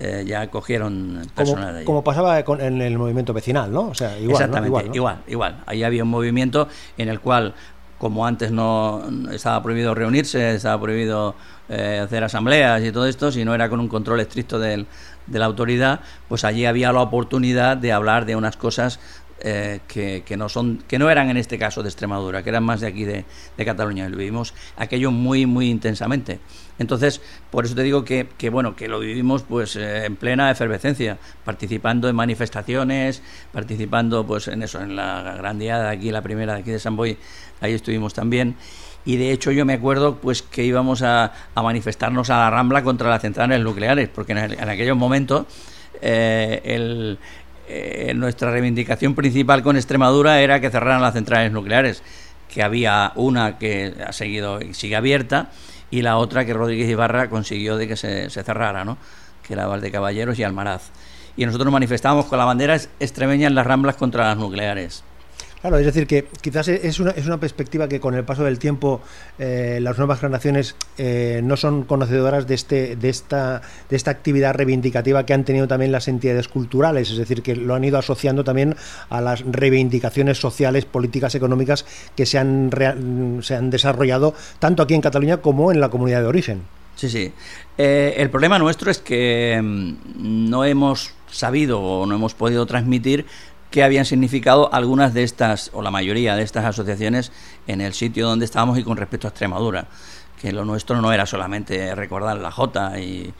eh, 0.00 0.24
ya 0.26 0.48
cogieron 0.48 1.20
Como, 1.22 1.34
personas 1.34 1.72
de 1.72 1.76
allí. 1.78 1.86
como 1.86 2.02
pasaba 2.02 2.42
con- 2.42 2.60
en 2.60 2.82
el 2.82 2.98
movimiento 2.98 3.32
vecinal, 3.32 3.70
¿no? 3.72 3.82
O 3.88 3.94
sea, 3.94 4.18
igual, 4.18 4.26
¿no? 4.26 4.32
Exactamente, 4.32 4.66
Igual, 4.68 4.88
¿no? 4.88 4.94
igual, 4.94 5.18
igual. 5.28 5.56
Ahí 5.66 5.84
había 5.84 6.02
un 6.02 6.10
movimiento 6.10 6.66
en 6.98 7.08
el 7.08 7.20
cual, 7.20 7.54
como 7.98 8.26
antes 8.26 8.50
no 8.50 9.02
estaba 9.30 9.62
prohibido 9.62 9.94
reunirse, 9.94 10.54
estaba 10.54 10.80
prohibido 10.80 11.34
eh, 11.68 12.00
hacer 12.02 12.24
asambleas 12.24 12.82
y 12.82 12.90
todo 12.90 13.06
esto, 13.06 13.30
si 13.30 13.44
no 13.44 13.54
era 13.54 13.68
con 13.68 13.78
un 13.78 13.86
control 13.86 14.18
estricto 14.20 14.58
del- 14.58 14.86
de 15.28 15.38
la 15.38 15.44
autoridad, 15.44 16.00
pues 16.28 16.42
allí 16.44 16.66
había 16.66 16.92
la 16.92 17.00
oportunidad 17.02 17.76
de 17.76 17.92
hablar 17.92 18.24
de 18.26 18.34
unas 18.34 18.56
cosas 18.56 18.98
eh, 19.42 19.80
que, 19.88 20.36
no 20.36 20.48
son 20.48 20.82
que 20.86 20.98
no 20.98 21.08
eran 21.10 21.30
en 21.30 21.36
este 21.36 21.58
caso 21.58 21.82
de 21.82 21.88
Extremadura, 21.88 22.42
que 22.42 22.50
eran 22.50 22.64
más 22.64 22.80
de 22.80 22.86
aquí 22.86 23.04
de, 23.04 23.24
de 23.56 23.64
Cataluña. 23.64 24.08
Lo 24.08 24.16
vivimos 24.16 24.54
aquello 24.76 25.10
muy 25.10 25.46
muy 25.46 25.68
intensamente. 25.70 26.38
Entonces, 26.78 27.20
por 27.50 27.66
eso 27.66 27.74
te 27.74 27.82
digo 27.82 28.04
que, 28.04 28.26
que, 28.38 28.48
bueno 28.48 28.74
que 28.74 28.88
lo 28.88 29.00
vivimos 29.00 29.42
pues 29.42 29.76
eh, 29.76 30.06
en 30.06 30.16
plena 30.16 30.50
efervescencia, 30.50 31.18
participando 31.44 32.08
en 32.08 32.16
manifestaciones, 32.16 33.22
participando 33.52 34.26
pues 34.26 34.48
en 34.48 34.62
eso, 34.62 34.80
en 34.80 34.96
la 34.96 35.34
gran 35.36 35.58
diada 35.58 35.90
aquí, 35.90 36.10
la 36.10 36.22
primera 36.22 36.54
de 36.54 36.60
aquí 36.60 36.70
de 36.70 36.78
San 36.78 36.96
Boy, 36.96 37.18
ahí 37.60 37.74
estuvimos 37.74 38.14
también. 38.14 38.56
Y 39.04 39.16
de 39.16 39.32
hecho 39.32 39.50
yo 39.50 39.64
me 39.64 39.72
acuerdo 39.74 40.16
pues 40.16 40.42
que 40.42 40.62
íbamos 40.64 41.00
a, 41.02 41.32
a 41.54 41.62
manifestarnos 41.62 42.28
a 42.30 42.36
la 42.38 42.50
Rambla 42.50 42.82
contra 42.82 43.08
las 43.08 43.22
centrales 43.22 43.60
nucleares, 43.62 44.08
porque 44.08 44.32
en, 44.32 44.38
el- 44.38 44.52
en 44.54 44.68
aquellos 44.68 44.96
momentos 44.96 45.46
eh, 46.02 46.60
el- 46.64 47.18
eh, 47.72 48.14
nuestra 48.14 48.50
reivindicación 48.50 49.14
principal 49.14 49.62
con 49.62 49.76
Extremadura 49.76 50.40
era 50.40 50.60
que 50.60 50.70
cerraran 50.70 51.02
las 51.02 51.14
centrales 51.14 51.52
nucleares, 51.52 52.02
que 52.52 52.62
había 52.62 53.12
una 53.14 53.58
que 53.58 53.94
ha 54.06 54.12
seguido 54.12 54.60
y 54.60 54.74
sigue 54.74 54.96
abierta 54.96 55.50
y 55.90 56.02
la 56.02 56.16
otra 56.16 56.44
que 56.44 56.54
Rodríguez 56.54 56.88
Ibarra 56.88 57.28
consiguió 57.28 57.76
de 57.76 57.88
que 57.88 57.96
se, 57.96 58.30
cerrara, 58.30 58.84
¿no? 58.84 58.96
que 59.46 59.54
era 59.54 59.66
Valdecaballeros 59.66 60.38
y 60.38 60.42
Almaraz. 60.42 60.90
Y 61.36 61.46
nosotros 61.46 61.66
nos 61.66 61.72
manifestábamos 61.72 62.26
con 62.26 62.38
la 62.38 62.44
bandera 62.44 62.76
extremeña 62.98 63.46
en 63.46 63.54
las 63.54 63.66
Ramblas 63.66 63.96
contra 63.96 64.24
las 64.24 64.36
nucleares. 64.36 65.04
Claro, 65.60 65.76
es 65.76 65.84
decir, 65.84 66.06
que 66.06 66.26
quizás 66.40 66.68
es 66.68 67.00
una, 67.00 67.10
es 67.10 67.26
una 67.26 67.38
perspectiva 67.38 67.86
que 67.86 68.00
con 68.00 68.14
el 68.14 68.24
paso 68.24 68.44
del 68.44 68.58
tiempo 68.58 69.02
eh, 69.38 69.78
las 69.82 69.98
nuevas 69.98 70.20
generaciones 70.20 70.74
eh, 70.96 71.42
no 71.44 71.58
son 71.58 71.84
conocedoras 71.84 72.46
de, 72.46 72.54
este, 72.54 72.96
de, 72.96 73.10
esta, 73.10 73.60
de 73.90 73.96
esta 73.96 74.10
actividad 74.10 74.54
reivindicativa 74.54 75.26
que 75.26 75.34
han 75.34 75.44
tenido 75.44 75.68
también 75.68 75.92
las 75.92 76.08
entidades 76.08 76.48
culturales, 76.48 77.10
es 77.10 77.18
decir, 77.18 77.42
que 77.42 77.56
lo 77.56 77.74
han 77.74 77.84
ido 77.84 77.98
asociando 77.98 78.42
también 78.42 78.74
a 79.10 79.20
las 79.20 79.44
reivindicaciones 79.44 80.38
sociales, 80.38 80.86
políticas, 80.86 81.34
económicas 81.34 81.84
que 82.16 82.24
se 82.24 82.38
han, 82.38 82.70
se 83.42 83.54
han 83.54 83.68
desarrollado 83.68 84.34
tanto 84.60 84.82
aquí 84.82 84.94
en 84.94 85.02
Cataluña 85.02 85.38
como 85.38 85.72
en 85.72 85.80
la 85.80 85.90
comunidad 85.90 86.22
de 86.22 86.26
origen. 86.26 86.62
Sí, 86.96 87.08
sí. 87.08 87.32
Eh, 87.78 88.14
el 88.16 88.30
problema 88.30 88.58
nuestro 88.58 88.90
es 88.90 88.98
que 88.98 89.58
mm, 89.62 90.50
no 90.50 90.64
hemos 90.64 91.14
sabido 91.30 91.80
o 91.80 92.06
no 92.06 92.14
hemos 92.14 92.34
podido 92.34 92.66
transmitir 92.66 93.24
qué 93.70 93.82
habían 93.82 94.04
significado 94.04 94.72
algunas 94.72 95.14
de 95.14 95.22
estas, 95.22 95.70
o 95.72 95.82
la 95.82 95.90
mayoría 95.90 96.36
de 96.36 96.42
estas 96.42 96.64
asociaciones 96.64 97.32
en 97.66 97.80
el 97.80 97.94
sitio 97.94 98.26
donde 98.26 98.44
estábamos 98.44 98.78
y 98.78 98.84
con 98.84 98.96
respecto 98.96 99.26
a 99.26 99.30
Extremadura. 99.30 99.86
Que 100.40 100.52
lo 100.52 100.64
nuestro 100.64 101.00
no 101.00 101.12
era 101.12 101.26
solamente 101.26 101.94
recordar 101.94 102.38
la 102.38 102.50
jota 102.50 102.98
y, 102.98 103.32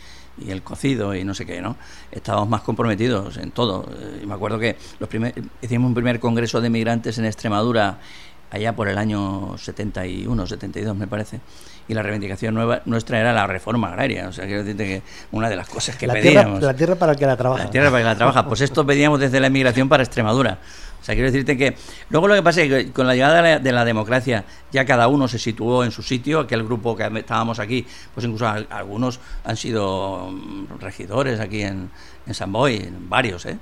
el 0.47 0.63
cocido 0.63 1.15
y 1.15 1.23
no 1.23 1.35
sé 1.35 1.45
qué, 1.45 1.61
¿no? 1.61 1.77
Estábamos 2.11 2.49
más 2.49 2.63
comprometidos 2.63 3.37
en 3.37 3.51
todo. 3.51 3.87
Eh, 3.93 4.21
y 4.23 4.27
me 4.27 4.33
acuerdo 4.33 4.59
que 4.59 4.77
los 4.99 5.07
primer, 5.07 5.35
hicimos 5.61 5.89
un 5.89 5.95
primer 5.95 6.19
congreso 6.19 6.63
de 6.63 6.71
migrantes 6.71 7.19
en 7.19 7.27
Extremadura 7.27 7.99
allá 8.51 8.75
por 8.75 8.89
el 8.89 8.97
año 8.97 9.59
71, 9.59 10.47
72 10.47 10.97
me 10.97 11.07
parece. 11.07 11.41
Y 11.89 11.95
la 11.95 12.03
reivindicación 12.03 12.55
nueva, 12.55 12.83
nuestra 12.85 13.19
era 13.19 13.33
la 13.33 13.47
reforma 13.49 13.89
agraria. 13.89 14.29
O 14.29 14.33
sea, 14.33 14.45
quiero 14.47 14.63
decirte 14.63 14.85
que 14.85 15.03
una 15.33 15.49
de 15.49 15.57
las 15.57 15.69
cosas 15.69 15.97
que 15.97 16.07
La 16.07 16.15
tierra, 16.15 16.43
pedíamos... 16.43 16.63
la 16.63 16.75
tierra 16.75 16.95
para 16.95 17.13
el 17.13 17.19
que 17.19 17.27
la 17.27 17.37
trabaja. 17.37 17.65
La 17.65 17.71
tierra 17.71 17.91
para 17.91 17.99
que 18.03 18.05
la 18.05 18.17
trabaja. 18.17 18.47
Pues 18.47 18.61
esto 18.61 18.87
pedíamos 18.87 19.19
desde 19.19 19.41
la 19.41 19.49
inmigración 19.49 19.89
para 19.89 20.03
Extremadura. 20.05 20.59
O 21.01 21.05
sea, 21.05 21.15
quiero 21.15 21.31
decirte 21.33 21.57
que 21.57 21.77
luego 22.11 22.29
lo 22.29 22.35
que 22.35 22.43
pasa 22.43 22.61
es 22.63 22.69
que 22.69 22.93
con 22.93 23.07
la 23.07 23.15
llegada 23.15 23.37
de 23.37 23.43
la, 23.43 23.59
de 23.59 23.73
la 23.73 23.85
democracia 23.85 24.45
ya 24.71 24.85
cada 24.85 25.09
uno 25.09 25.27
se 25.29 25.39
situó 25.39 25.83
en 25.83 25.91
su 25.91 26.03
sitio. 26.03 26.41
Aquel 26.41 26.63
grupo 26.63 26.95
que 26.95 27.11
estábamos 27.19 27.59
aquí, 27.59 27.87
pues 28.15 28.25
incluso 28.27 28.47
al- 28.47 28.69
algunos 28.71 29.19
han 29.45 29.57
sido 29.57 30.29
mm, 30.31 30.79
regidores 30.79 31.41
aquí 31.41 31.63
en, 31.63 31.91
en 32.27 32.35
San 32.35 32.53
Boy, 32.53 32.89
varios, 33.09 33.47
¿eh? 33.47 33.57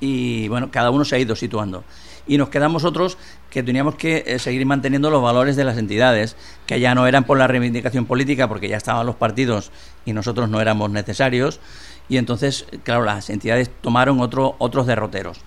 Y 0.00 0.48
bueno, 0.48 0.70
cada 0.70 0.90
uno 0.90 1.04
se 1.04 1.16
ha 1.16 1.18
ido 1.18 1.36
situando. 1.36 1.84
Y 2.26 2.36
nos 2.36 2.50
quedamos 2.50 2.84
otros 2.84 3.16
que 3.50 3.62
teníamos 3.62 3.94
que 3.94 4.24
eh, 4.26 4.38
seguir 4.38 4.66
manteniendo 4.66 5.10
los 5.10 5.22
valores 5.22 5.56
de 5.56 5.64
las 5.64 5.78
entidades, 5.78 6.36
que 6.66 6.78
ya 6.78 6.94
no 6.94 7.06
eran 7.06 7.24
por 7.24 7.38
la 7.38 7.46
reivindicación 7.46 8.04
política, 8.04 8.48
porque 8.48 8.68
ya 8.68 8.76
estaban 8.76 9.06
los 9.06 9.16
partidos 9.16 9.70
y 10.04 10.12
nosotros 10.12 10.48
no 10.50 10.60
éramos 10.60 10.90
necesarios, 10.90 11.60
y 12.08 12.16
entonces, 12.16 12.66
claro, 12.84 13.04
las 13.04 13.30
entidades 13.30 13.70
tomaron 13.80 14.20
otro, 14.20 14.56
otros 14.58 14.86
derroteros, 14.86 15.40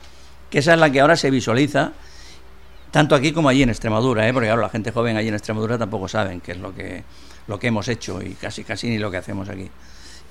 que 0.50 0.60
esa 0.60 0.74
es 0.74 0.80
la 0.80 0.92
que 0.92 1.02
ahora 1.02 1.16
se 1.16 1.30
visualiza, 1.30 1.94
tanto 2.92 3.16
aquí 3.16 3.32
como 3.32 3.50
allí 3.50 3.64
en 3.64 3.70
Extremadura, 3.70 4.28
¿eh? 4.28 4.34
porque 4.34 4.48
claro, 4.48 4.62
la 4.62 4.70
gente 4.70 4.92
joven 4.92 5.18
allí 5.18 5.30
en 5.30 5.36
Extremadura 5.36 5.78
tampoco 5.78 6.08
saben 6.08 6.42
qué 6.42 6.52
es 6.54 6.58
lo 6.58 6.76
que, 6.76 7.04
lo 7.48 7.58
que 7.60 7.68
hemos 7.68 7.88
hecho 7.88 8.22
y 8.22 8.34
casi, 8.34 8.64
casi 8.64 8.90
ni 8.90 8.98
lo 8.98 9.10
que 9.10 9.18
hacemos 9.18 9.50
aquí. 9.50 9.70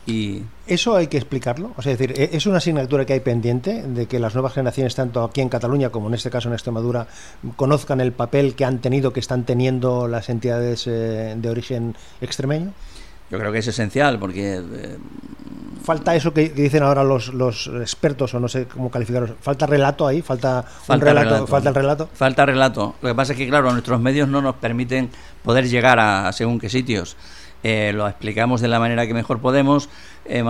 Y 0.06 0.42
Eso 0.66 0.96
hay 0.96 1.06
que 1.08 1.18
explicarlo. 1.18 1.72
O 1.76 1.82
sea, 1.82 1.92
es 1.92 1.98
decir, 1.98 2.18
¿e- 2.20 2.30
es 2.36 2.46
una 2.46 2.56
asignatura 2.58 3.04
que 3.04 3.12
hay 3.12 3.20
pendiente 3.20 3.82
de 3.82 4.06
que 4.06 4.18
las 4.18 4.34
nuevas 4.34 4.54
generaciones, 4.54 4.94
tanto 4.94 5.22
aquí 5.22 5.40
en 5.40 5.48
Cataluña 5.48 5.90
como 5.90 6.08
en 6.08 6.14
este 6.14 6.30
caso 6.30 6.48
en 6.48 6.54
Extremadura, 6.54 7.06
conozcan 7.56 8.00
el 8.00 8.12
papel 8.12 8.54
que 8.54 8.64
han 8.64 8.78
tenido, 8.78 9.12
que 9.12 9.20
están 9.20 9.44
teniendo 9.44 10.08
las 10.08 10.28
entidades 10.30 10.86
eh, 10.86 11.34
de 11.36 11.50
origen 11.50 11.94
extremeño. 12.20 12.72
yo 13.30 13.38
creo 13.38 13.52
que 13.52 13.58
es 13.58 13.66
esencial, 13.68 14.18
porque 14.18 14.56
eh, 14.56 14.96
Falta 15.82 16.14
eso 16.14 16.34
que, 16.34 16.52
que 16.52 16.62
dicen 16.62 16.82
ahora 16.82 17.02
los, 17.04 17.32
los 17.32 17.66
expertos, 17.80 18.34
o 18.34 18.40
no 18.40 18.48
sé 18.48 18.66
cómo 18.66 18.90
calificarlos. 18.90 19.32
Falta 19.40 19.66
relato 19.66 20.06
ahí, 20.06 20.20
falta, 20.20 20.64
un 20.88 21.00
relato. 21.00 21.46
falta 21.46 21.68
el 21.70 21.74
relato. 21.74 22.08
Falta 22.12 22.44
relato. 22.46 22.94
Lo 23.00 23.08
que 23.08 23.14
pasa 23.14 23.32
es 23.32 23.38
que, 23.38 23.48
claro, 23.48 23.72
nuestros 23.72 23.98
medios 24.00 24.28
no 24.28 24.42
nos 24.42 24.56
permiten 24.56 25.08
poder 25.42 25.68
llegar 25.68 25.98
a, 25.98 26.28
a 26.28 26.32
según 26.32 26.58
qué 26.60 26.68
sitios. 26.68 27.16
Eh, 27.62 27.92
lo 27.94 28.08
explicamos 28.08 28.60
de 28.60 28.68
la 28.68 28.78
manera 28.78 29.06
que 29.06 29.14
mejor 29.14 29.40
podemos. 29.40 29.88
eh, 30.24 30.42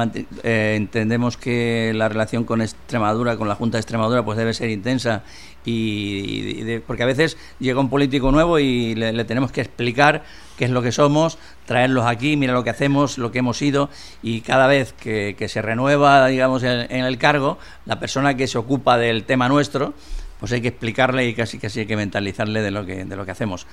eh, 0.43 0.75
entendemos 0.77 1.37
que 1.37 1.93
la 1.95 2.09
relación 2.09 2.45
con 2.45 2.61
Extremadura, 2.61 3.37
con 3.37 3.49
la 3.49 3.55
Junta 3.55 3.79
de 3.79 3.81
Extremadura, 3.81 4.25
pues 4.25 4.37
debe 4.39 4.53
ser 4.55 4.69
intensa. 4.71 5.23
Y, 5.65 6.63
de- 6.63 6.81
porque 6.81 7.03
a 7.03 7.07
veces 7.07 7.37
llega 7.59 7.81
un 7.81 7.91
político 7.91 8.31
nuevo 8.33 8.59
y 8.59 8.95
le, 8.95 9.25
tenemos 9.25 9.53
que 9.53 9.61
explicar 9.61 10.23
qué 10.57 10.65
es 10.67 10.71
lo 10.71 10.83
que 10.83 10.93
somos, 10.93 11.39
traerlos 11.67 12.07
aquí, 12.07 12.37
mira 12.37 12.53
lo 12.53 12.65
que 12.65 12.71
hacemos, 12.71 13.19
lo 13.19 13.31
que 13.33 13.39
hemos 13.41 13.59
sido. 13.59 13.89
Y 14.23 14.41
cada 14.43 14.67
vez 14.67 14.93
que, 14.93 15.35
se 15.49 15.63
renueva, 15.63 16.27
digamos, 16.29 16.63
en 16.63 17.05
el 17.05 17.19
cargo, 17.19 17.59
la 17.87 17.99
persona 18.01 18.37
que 18.37 18.47
se 18.47 18.59
ocupa 18.59 18.99
del 18.99 19.25
tema 19.25 19.49
nuestro, 19.49 19.95
pues 20.41 20.51
hay 20.53 20.61
que 20.61 20.69
explicarle 20.69 21.27
y 21.29 21.35
casi 21.35 21.59
casi 21.59 21.81
hay 21.81 21.87
que 21.87 21.97
mentalizarle 21.97 22.63
de 22.63 22.71
lo 22.73 22.85
que 22.85 23.05
de 23.05 23.17
lo 23.17 23.25
que 23.25 23.31
hacemos. 23.31 23.67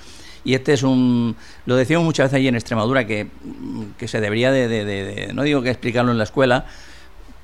Y 0.44 0.54
este 0.54 0.74
es 0.74 0.82
un 0.84 1.34
lo 1.66 1.74
decíamos 1.74 2.04
muchas 2.04 2.26
veces 2.26 2.36
allí 2.36 2.48
en 2.48 2.54
Extremadura 2.54 3.06
que, 3.06 3.24
mm, 3.24 3.82
que 3.98 4.06
se 4.06 4.20
debería 4.20 4.52
de, 4.52 4.68
de- 4.68 4.84
de- 4.84 5.32
no 5.32 5.42
digo 5.42 5.62
que 5.62 5.70
explicarlo 5.70 6.12
en 6.12 6.18
la 6.18 6.24
escuela 6.24 6.66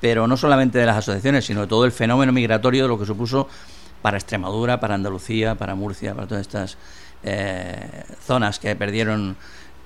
pero 0.00 0.26
no 0.26 0.37
solamente 0.37 0.78
de 0.78 0.87
las 0.87 0.99
asociaciones 0.99 1.47
sino 1.47 1.62
de 1.62 1.66
todo 1.66 1.85
el 1.87 1.93
fenómeno 1.93 2.31
migratorio 2.33 2.83
de 2.83 2.88
lo 2.88 2.99
que 2.99 3.07
supuso 3.07 3.49
para 4.02 4.19
Extremadura 4.19 4.78
para 4.78 4.95
Andalucía 4.95 5.54
para 5.54 5.75
Murcia 5.75 6.14
para 6.14 6.26
todas 6.28 6.43
estas 6.43 6.76
eh, 7.23 8.04
zonas 8.26 8.59
que 8.59 8.76
perdieron 8.76 9.37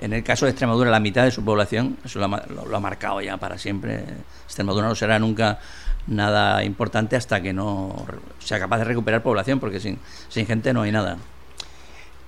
en 0.00 0.12
el 0.12 0.22
caso 0.22 0.44
de 0.44 0.50
Extremadura 0.52 0.90
la 0.90 1.00
mitad 1.00 1.24
de 1.24 1.32
su 1.32 1.44
población. 1.44 1.96
Eso 2.04 2.20
lo 2.20 2.26
ha, 2.26 2.46
lo 2.46 2.76
ha 2.76 2.78
marcado 2.80 3.20
ya 3.20 3.36
para 3.36 3.58
siempre. 3.58 4.04
Extremadura 4.44 4.86
no 4.86 4.94
será 4.94 5.18
nunca 5.18 5.58
nada 6.08 6.64
importante 6.64 7.16
hasta 7.16 7.40
que 7.40 7.52
no 7.52 7.94
sea 8.38 8.58
capaz 8.58 8.78
de 8.78 8.84
recuperar 8.84 9.22
población, 9.22 9.60
porque 9.60 9.80
sin, 9.80 9.98
sin 10.28 10.46
gente 10.46 10.72
no 10.72 10.82
hay 10.82 10.92
nada. 10.92 11.18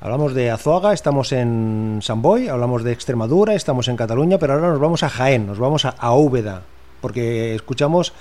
Hablamos 0.01 0.33
de 0.33 0.51
Azuaga, 0.51 0.93
estamos 0.93 1.33
en 1.33 1.99
San 2.03 2.23
Boy, 2.23 2.49
hablamos 2.49 2.85
de 2.85 2.93
Extremadura, 2.93 3.55
estamos 3.55 3.89
en 3.89 3.97
Cataluña, 3.97 4.39
pero 4.39 4.55
ahora 4.55 4.69
nos 4.69 4.81
vamos 4.81 5.03
a 5.03 5.11
Jaén, 5.11 5.47
nos 5.47 5.59
vamos 5.59 5.85
a, 5.85 5.91
a 5.91 6.15
Úbeda, 6.15 6.63
porque 7.01 7.55
escuchamos 7.55 8.15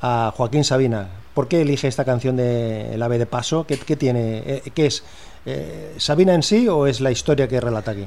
a 0.00 0.32
Joaquín 0.36 0.62
Sabina. 0.62 1.08
¿Por 1.34 1.48
qué 1.48 1.62
elige 1.62 1.88
esta 1.88 2.04
canción 2.04 2.36
de 2.36 2.94
El 2.94 3.02
ave 3.02 3.18
de 3.18 3.26
paso? 3.26 3.66
¿Qué, 3.66 3.78
qué 3.78 3.96
tiene? 3.96 4.42
Eh, 4.46 4.62
¿Qué 4.72 4.86
es? 4.86 5.02
Eh, 5.46 5.94
¿Sabina 5.98 6.34
en 6.34 6.44
sí 6.44 6.68
o 6.68 6.86
es 6.86 7.00
la 7.00 7.10
historia 7.10 7.48
que 7.48 7.60
relata 7.60 7.90
aquí? 7.90 8.06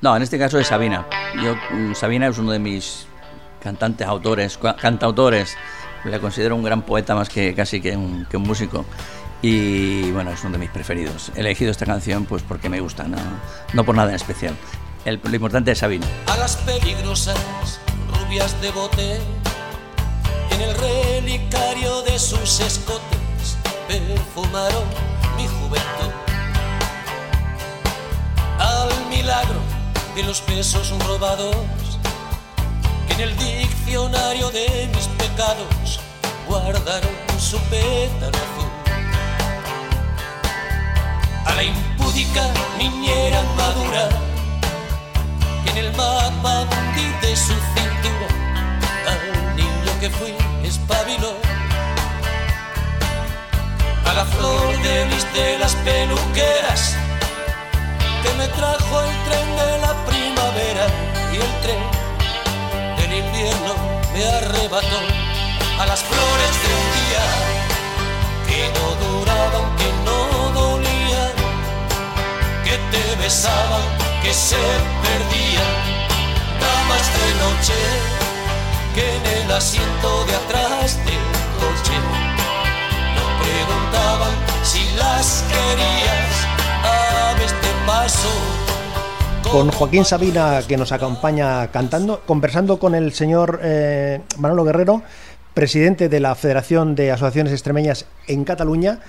No, 0.00 0.14
en 0.16 0.22
este 0.22 0.38
caso 0.38 0.60
es 0.60 0.68
Sabina. 0.68 1.04
Yo, 1.42 1.56
mm, 1.76 1.94
Sabina 1.94 2.28
es 2.28 2.38
uno 2.38 2.52
de 2.52 2.60
mis 2.60 3.08
cantantes, 3.60 4.06
autores, 4.06 4.58
cantautores. 4.80 5.56
Le 6.04 6.20
considero 6.20 6.54
un 6.56 6.62
gran 6.62 6.82
poeta 6.82 7.14
más 7.14 7.28
que 7.28 7.54
casi 7.54 7.80
que 7.80 7.96
un, 7.96 8.26
que 8.26 8.36
un 8.36 8.44
músico. 8.44 8.84
Y 9.42 10.10
bueno, 10.12 10.30
es 10.32 10.42
uno 10.42 10.52
de 10.52 10.58
mis 10.58 10.70
preferidos. 10.70 11.30
He 11.36 11.40
elegido 11.40 11.70
esta 11.70 11.86
canción 11.86 12.24
pues 12.24 12.42
porque 12.42 12.68
me 12.68 12.80
gusta, 12.80 13.04
no, 13.04 13.18
no 13.72 13.84
por 13.84 13.94
nada 13.94 14.10
en 14.10 14.16
especial. 14.16 14.56
El, 15.04 15.20
lo 15.22 15.34
importante 15.34 15.70
es 15.72 15.78
Sabina. 15.78 16.06
a 16.26 16.36
las 16.36 16.56
peligrosas 16.56 17.80
rubias 18.12 18.60
de 18.60 18.70
bote 18.72 19.20
en 20.50 20.60
el 20.60 20.74
relicario 20.74 22.02
de 22.02 22.18
sus 22.18 22.60
escotes 22.60 23.56
perfumaron 23.86 24.84
mi 25.36 25.46
juventud 25.46 26.12
al 28.58 29.08
milagro 29.08 29.60
de 30.16 30.24
los 30.24 30.44
besos 30.46 30.92
robados 31.06 31.54
en 33.18 33.30
el 33.30 33.36
diccionario 33.36 34.48
de 34.50 34.88
mis 34.94 35.08
pecados 35.08 35.98
guardaron 36.46 37.10
su 37.38 37.58
pétalo 37.62 38.38
azul. 38.46 38.70
A 41.44 41.54
la 41.54 41.62
impúdica 41.64 42.44
niñera 42.78 43.42
madura 43.56 44.08
que 45.64 45.70
en 45.70 45.78
el 45.78 45.90
mapa 45.96 46.60
hundí 46.60 47.08
de 47.22 47.34
su 47.34 47.54
cintura 47.74 48.28
al 49.10 49.56
niño 49.56 49.92
que 50.00 50.10
fui 50.10 50.34
espabiló 50.62 51.34
a 54.06 54.12
la 54.12 54.24
flor 54.26 54.82
de 54.82 55.06
lis 55.06 55.26
de 55.34 55.58
las 55.58 55.74
peluqueras 55.74 56.94
que 58.22 58.32
me 58.34 58.46
trajo 58.48 59.00
el 59.02 59.10
tren 59.26 59.56
de 59.56 59.78
la 59.80 59.94
primavera 60.06 60.86
y 61.32 61.36
el 61.36 61.62
tren 61.62 61.97
del 63.08 63.24
invierno 63.24 63.74
me 64.12 64.24
arrebató 64.24 65.00
a 65.78 65.86
las 65.86 66.00
flores 66.00 66.52
de 66.62 66.68
un 66.78 66.86
día 66.98 67.24
que 68.48 68.62
no 68.78 68.86
duraban, 69.06 69.76
que 69.76 69.90
no 70.04 70.60
dolían 70.60 71.32
que 72.64 72.76
te 72.92 73.16
besaban, 73.16 73.82
que 74.22 74.32
se 74.32 74.56
perdían, 74.56 75.74
damas 76.60 77.06
de 77.16 77.28
noche, 77.44 77.78
que 78.94 79.16
en 79.16 79.42
el 79.42 79.52
asiento 79.52 80.24
de 80.26 80.34
atrás 80.34 80.96
del 81.04 81.26
coche 81.60 81.96
no 83.16 83.24
preguntaban 83.42 84.34
si 84.62 84.84
las 84.96 85.44
querías, 85.48 86.32
aves 87.32 87.52
de 87.52 87.86
paso. 87.86 88.67
Con 89.52 89.70
Joaquín 89.70 90.04
Sabina, 90.04 90.60
que 90.68 90.76
nos 90.76 90.92
acompaña 90.92 91.68
cantando, 91.68 92.20
conversando 92.26 92.78
con 92.78 92.94
el 92.94 93.14
señor 93.14 93.60
eh, 93.62 94.20
Manolo 94.36 94.62
Guerrero, 94.62 95.02
presidente 95.54 96.10
de 96.10 96.20
la 96.20 96.34
Federación 96.34 96.94
de 96.94 97.12
Asociaciones 97.12 97.54
Extremeñas 97.54 98.04
en 98.26 98.44
Cataluña, 98.44 99.00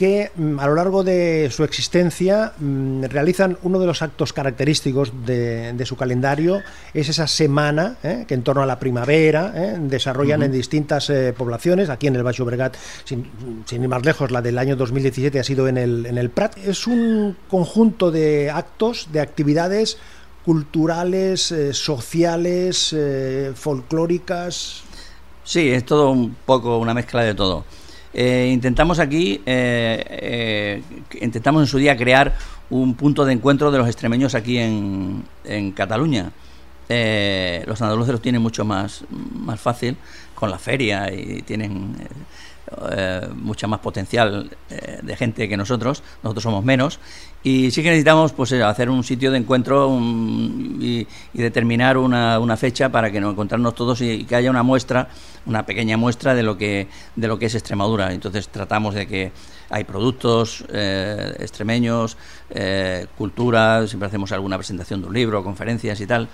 que 0.00 0.30
mm, 0.34 0.58
a 0.58 0.66
lo 0.66 0.76
largo 0.76 1.04
de 1.04 1.50
su 1.50 1.62
existencia 1.62 2.54
mm, 2.58 3.04
realizan 3.10 3.58
uno 3.64 3.78
de 3.78 3.84
los 3.86 4.00
actos 4.00 4.32
característicos 4.32 5.12
de, 5.26 5.74
de 5.74 5.84
su 5.84 5.94
calendario, 5.94 6.62
es 6.94 7.10
esa 7.10 7.26
semana 7.26 7.98
eh, 8.02 8.24
que 8.26 8.32
en 8.32 8.42
torno 8.42 8.62
a 8.62 8.66
la 8.66 8.78
primavera 8.78 9.52
eh, 9.54 9.76
desarrollan 9.78 10.42
en 10.42 10.52
distintas 10.52 11.10
eh, 11.10 11.34
poblaciones, 11.36 11.90
aquí 11.90 12.06
en 12.06 12.16
el 12.16 12.22
Baixo 12.22 12.46
Bregat, 12.46 12.76
sin, 13.04 13.26
sin 13.66 13.82
ir 13.82 13.88
más 13.90 14.02
lejos, 14.02 14.30
la 14.30 14.40
del 14.40 14.56
año 14.56 14.74
2017 14.74 15.38
ha 15.38 15.44
sido 15.44 15.68
en 15.68 15.76
el, 15.76 16.06
en 16.06 16.16
el 16.16 16.30
Prat. 16.30 16.56
Es 16.56 16.86
un 16.86 17.36
conjunto 17.50 18.10
de 18.10 18.48
actos, 18.48 19.08
de 19.12 19.20
actividades 19.20 19.98
culturales, 20.46 21.54
sociales, 21.72 22.96
folclóricas. 23.54 24.82
Sí, 25.44 25.68
es 25.68 25.84
todo 25.84 26.10
un 26.10 26.34
poco 26.46 26.78
una 26.78 26.94
mezcla 26.94 27.22
de 27.22 27.34
todo. 27.34 27.66
Eh, 28.12 28.50
intentamos 28.52 28.98
aquí, 28.98 29.40
eh, 29.46 30.04
eh, 30.08 30.82
intentamos 31.20 31.62
en 31.62 31.66
su 31.66 31.78
día 31.78 31.96
crear 31.96 32.34
un 32.68 32.94
punto 32.94 33.24
de 33.24 33.32
encuentro 33.32 33.70
de 33.70 33.78
los 33.78 33.86
extremeños 33.86 34.34
aquí 34.34 34.58
en, 34.58 35.24
en 35.44 35.72
Cataluña. 35.72 36.32
Eh, 36.88 37.62
los 37.66 37.80
andaluces 37.82 38.12
lo 38.12 38.20
tienen 38.20 38.42
mucho 38.42 38.64
más, 38.64 39.04
más 39.10 39.60
fácil 39.60 39.96
con 40.40 40.50
la 40.50 40.58
feria 40.58 41.12
y 41.12 41.42
tienen 41.42 41.94
eh, 42.00 42.06
eh, 42.92 43.28
mucha 43.34 43.66
más 43.66 43.80
potencial 43.80 44.48
eh, 44.70 45.00
de 45.02 45.16
gente 45.16 45.48
que 45.48 45.56
nosotros. 45.56 46.02
Nosotros 46.22 46.42
somos 46.44 46.64
menos. 46.64 47.00
Y 47.42 47.70
sí 47.72 47.82
que 47.82 47.88
necesitamos 47.88 48.32
pues, 48.32 48.52
hacer 48.52 48.88
un 48.88 49.02
sitio 49.02 49.30
de 49.30 49.38
encuentro 49.38 49.98
y, 50.78 51.06
determinar 51.32 51.98
una, 51.98 52.38
una 52.38 52.56
fecha 52.56 52.88
para 52.90 53.10
que 53.10 53.20
nos 53.20 53.32
encontrarnos 53.32 53.74
todos 53.74 54.00
y, 54.02 54.24
que 54.24 54.36
haya 54.36 54.50
una 54.50 54.62
muestra, 54.62 55.08
una 55.46 55.66
pequeña 55.66 55.96
muestra 55.96 56.34
de 56.34 56.42
lo 56.42 56.56
que, 56.56 56.86
de 57.16 57.28
lo 57.28 57.38
que 57.38 57.46
es 57.46 57.54
Extremadura. 57.54 58.12
Entonces 58.12 58.48
tratamos 58.48 58.94
de 58.94 59.06
que 59.06 59.32
hay 59.68 59.84
productos 59.84 60.64
eh, 60.68 61.34
extremeños, 61.40 62.16
cultura, 63.16 63.86
siempre 63.86 64.06
hacemos 64.06 64.32
alguna 64.32 64.58
presentación 64.58 65.00
de 65.00 65.08
un 65.08 65.14
libro, 65.14 65.42
conferencias 65.42 66.00
y 66.00 66.06
tal 66.06 66.28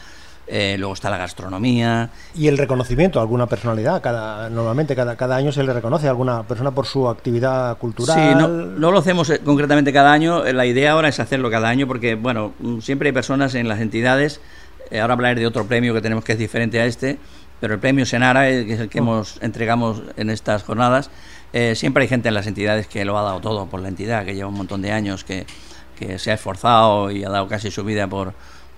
Eh, 0.49 0.77
luego 0.79 0.95
está 0.95 1.11
la 1.11 1.19
gastronomía. 1.19 2.11
Y 2.35 2.47
el 2.47 2.57
reconocimiento 2.57 3.19
a 3.19 3.23
alguna 3.23 3.47
personalidad. 3.47 4.01
Cada, 4.01 4.49
normalmente 4.49 4.95
cada, 4.95 5.17
cada 5.17 5.35
año 5.37 5.51
se 5.51 5.65
le 5.65 5.73
reconoce 5.73 6.07
a 6.07 6.11
alguna 6.11 6.45
persona 6.45 6.71
por 6.71 6.87
su 6.87 7.09
actividad 7.09 7.77
cultural. 7.79 8.17
Sí, 8.17 8.35
no, 8.39 8.47
no 8.49 8.93
lo 8.93 8.99
hacemos 8.99 9.29
eh, 9.31 9.41
concretamente 9.45 9.93
cada 9.93 10.13
año. 10.13 10.45
Eh, 10.47 10.53
La 10.53 10.65
idea 10.67 10.93
ahora 10.93 11.09
es 11.09 11.19
hacerlo 11.19 11.51
cada 11.51 11.69
año 11.69 11.89
porque, 11.89 12.15
bueno, 12.15 12.53
mm, 12.61 12.79
siempre 12.79 13.09
hay 13.09 13.13
personas 13.13 13.55
en 13.57 13.67
las 13.69 13.81
entidades. 13.81 14.41
eh, 14.91 15.01
ahora 15.01 15.15
hablaré 15.15 15.41
de 15.41 15.47
otro 15.49 15.67
premio 15.67 15.93
que 15.95 16.01
tenemos 16.01 16.23
que 16.25 16.33
es 16.33 16.39
diferente 16.39 16.81
a 16.81 16.87
este, 16.87 17.19
pero 17.61 17.75
el 17.75 17.81
premio 17.81 18.07
Senara, 18.07 18.49
eh, 18.49 18.65
que 18.67 18.75
es 18.75 18.81
el 18.81 18.89
que 18.89 18.99
hemos 18.99 19.39
entregamos 19.43 20.03
en 20.17 20.31
estas 20.31 20.63
jornadas, 20.63 21.11
eh, 21.53 21.75
siempre 21.75 22.03
hay 22.03 22.09
gente 22.09 22.29
en 22.29 22.35
las 22.35 22.47
entidades 22.47 22.87
que 22.87 23.05
lo 23.05 23.19
ha 23.19 23.23
dado 23.23 23.41
todo 23.41 23.67
por 23.67 23.81
la 23.81 23.89
entidad, 23.89 24.25
que 24.25 24.35
lleva 24.37 24.49
un 24.49 24.55
montón 24.55 24.83
de 24.83 24.93
años, 24.93 25.25
que, 25.25 25.45
que 25.99 26.21
se 26.21 26.31
ha 26.31 26.35
esforzado 26.35 27.11
y 27.11 27.25
ha 27.25 27.31
dado 27.31 27.49
casi 27.49 27.71
su 27.73 27.83
vida 27.83 28.07
por, 28.07 28.35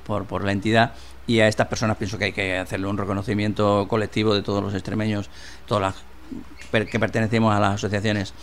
por, 0.07 0.25
por 0.25 0.45
la 0.45 0.53
entidad. 0.53 0.93
Y 1.29 1.41
a 1.41 1.47
estas 1.47 1.69
personas 1.69 1.99
pienso 1.99 2.19
que 2.19 2.25
hay 2.25 2.33
que 2.33 2.57
hacerle 2.57 2.89
un 2.89 2.99
reconocimiento 2.99 3.87
colectivo 3.87 4.35
de 4.35 4.43
todos 4.43 4.63
los 4.63 4.75
extremeños, 4.75 5.31
todas 5.67 5.95
las 6.73 6.87
que 6.87 6.99
pertenecemos 6.99 7.55
a 7.55 7.61
las 7.61 7.75
asociaciones. 7.75 8.35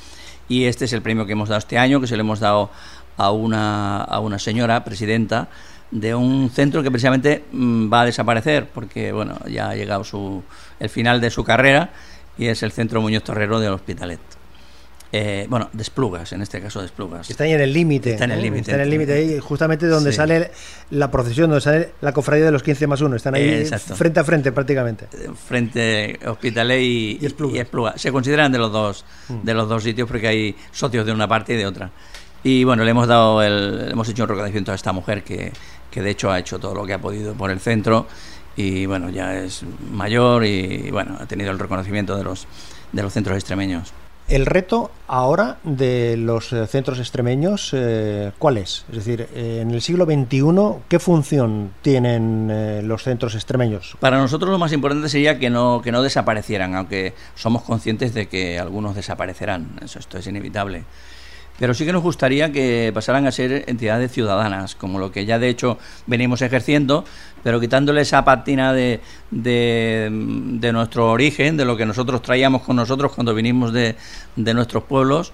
Y 0.47 0.65
este 0.65 0.85
es 0.85 0.93
el 0.93 1.01
premio 1.01 1.25
que 1.25 1.33
hemos 1.33 1.49
dado 1.49 1.59
este 1.59 1.77
año, 1.79 1.99
que 1.99 2.07
se 2.07 2.15
lo 2.15 2.21
hemos 2.21 2.39
dado 2.39 2.69
a 3.17 3.31
una, 3.31 4.03
a 4.03 4.19
una 4.19 4.39
señora 4.39 4.83
presidenta 4.83 5.47
de 5.89 6.13
un 6.13 6.49
centro 6.51 6.83
que 6.83 6.91
precisamente 6.91 7.43
mm, 7.51 7.91
va 7.91 8.01
a 8.01 8.05
desaparecer, 8.05 8.69
porque 8.71 9.11
bueno, 9.11 9.37
ya 9.47 9.69
ha 9.69 9.75
llegado 9.75 10.03
su, 10.03 10.43
el 10.79 10.89
final 10.89 11.21
de 11.21 11.31
su 11.31 11.43
carrera 11.43 11.89
y 12.37 12.47
es 12.47 12.63
el 12.63 12.71
Centro 12.71 13.01
Muñoz 13.01 13.23
Torrero 13.23 13.59
del 13.59 13.73
Hospitalet. 13.73 14.34
Eh, 15.11 15.45
bueno, 15.49 15.69
de 15.71 15.81
Esplugas, 15.81 16.33
en 16.33 16.41
este 16.41 16.59
caso 16.59 16.79
de 16.81 16.87
Esplugas. 16.87 17.29
Está 17.29 17.45
ahí 17.45 17.53
en 17.53 17.61
el 17.61 17.71
límite. 17.71 18.11
Está 18.13 18.25
en 18.25 18.31
el 18.31 18.39
¿eh? 18.39 18.41
límite. 18.43 18.61
Está 18.61 18.75
en 18.75 18.81
el 18.81 18.89
límite, 18.89 19.13
ahí, 19.13 19.39
justamente 19.39 19.87
donde 19.87 20.11
Sí. 20.11 20.17
sale 20.17 20.51
la 20.89 21.09
procesión, 21.09 21.49
donde 21.49 21.61
sale 21.61 21.91
la 22.01 22.11
cofradía 22.11 22.45
de 22.45 22.51
los 22.51 22.63
15 22.63 22.85
más 22.87 22.99
1. 23.01 23.15
Están 23.15 23.35
ahí 23.35 23.43
Eh, 23.43 23.65
frente 23.95 24.19
a 24.19 24.23
frente 24.25 24.51
prácticamente. 24.51 25.07
frente 25.47 26.19
Hospitalet 26.25 26.81
y, 26.81 27.19
Y 27.21 27.25
Esplugas. 27.25 28.01
Se 28.01 28.11
consideran 28.11 28.51
de 28.51 28.57
los 28.57 28.71
dos 28.71 29.05
de 29.43 29.53
los 29.53 29.69
dos 29.69 29.83
sitios 29.83 30.07
porque 30.07 30.27
hay 30.27 30.55
socios 30.71 31.05
de 31.05 31.11
una 31.13 31.27
parte 31.27 31.53
y 31.53 31.57
de 31.57 31.65
otra. 31.65 31.91
Y 32.43 32.63
bueno, 32.63 32.83
le 32.83 32.91
hemos 32.91 33.07
dado 33.07 33.41
el, 33.41 33.85
le 33.85 33.91
hemos 33.91 34.07
hecho 34.09 34.23
un 34.23 34.29
reconocimiento 34.29 34.71
a 34.71 34.75
esta 34.75 34.91
mujer 34.91 35.23
que, 35.23 35.51
que 35.89 36.01
de 36.01 36.09
hecho 36.11 36.29
ha 36.31 36.39
hecho 36.39 36.59
todo 36.59 36.75
lo 36.75 36.85
que 36.85 36.93
ha 36.93 36.99
podido 36.99 37.33
por 37.33 37.49
el 37.51 37.59
centro 37.59 38.05
y 38.57 38.85
bueno, 38.85 39.09
ya 39.09 39.35
es 39.35 39.63
mayor 39.91 40.45
y 40.45 40.89
bueno, 40.91 41.17
ha 41.19 41.25
tenido 41.25 41.51
el 41.51 41.59
reconocimiento 41.59 42.15
de 42.17 42.23
los 42.23 42.47
de 42.91 43.01
los 43.01 43.13
centros 43.13 43.35
extremeños. 43.35 43.93
El 44.27 44.47
reto 44.47 44.89
ahora 45.07 45.59
de 45.63 46.17
los 46.17 46.51
eh, 46.51 46.65
centros 46.65 46.97
extremeños, 46.97 47.69
eh, 47.73 48.31
¿cuál 48.39 48.57
es? 48.57 48.83
Es 48.89 48.95
decir, 48.95 49.29
eh, 49.35 49.59
en 49.61 49.69
el 49.69 49.83
siglo 49.83 50.05
XXI, 50.05 50.81
¿qué 50.89 50.97
función 50.97 51.71
tienen 51.83 52.49
eh, 52.49 52.81
los 52.83 53.03
centros 53.03 53.35
extremeños? 53.35 53.95
Para 53.99 54.17
nosotros 54.17 54.49
lo 54.49 54.57
más 54.57 54.73
importante 54.73 55.09
sería 55.09 55.37
que 55.37 55.51
no, 55.51 55.79
que 55.83 55.91
no 55.91 56.01
desaparecieran, 56.01 56.73
aunque 56.73 57.13
somos 57.35 57.61
conscientes 57.61 58.15
de 58.15 58.27
que 58.27 58.57
algunos 58.57 58.95
desaparecerán, 58.95 59.79
eso 59.83 59.99
esto 59.99 60.17
es 60.17 60.25
inevitable. 60.25 60.85
Pero 61.57 61.73
sí 61.73 61.85
que 61.85 61.93
nos 61.93 62.03
gustaría 62.03 62.51
que 62.51 62.91
pasaran 62.93 63.27
a 63.27 63.31
ser 63.31 63.63
entidades 63.67 64.11
ciudadanas, 64.11 64.75
como 64.75 64.99
lo 64.99 65.11
que 65.11 65.25
ya 65.25 65.39
de 65.39 65.47
hecho 65.49 65.77
venimos 66.05 66.41
ejerciendo, 66.41 67.05
pero 67.43 67.59
quitándole 67.61 68.01
esa 68.01 68.25
patina 68.25 68.73
de, 68.73 68.99
de, 69.31 70.09
de 70.11 70.73
nuestro 70.73 71.11
origen, 71.11 71.55
de 71.55 71.63
lo 71.65 71.77
que 71.77 71.85
nosotros 71.85 72.21
traíamos 72.21 72.63
con 72.63 72.75
nosotros 72.75 73.13
cuando 73.13 73.33
vinimos 73.33 73.71
de, 73.71 73.95
de 74.35 74.53
nuestros 74.53 74.83
pueblos, 74.83 75.31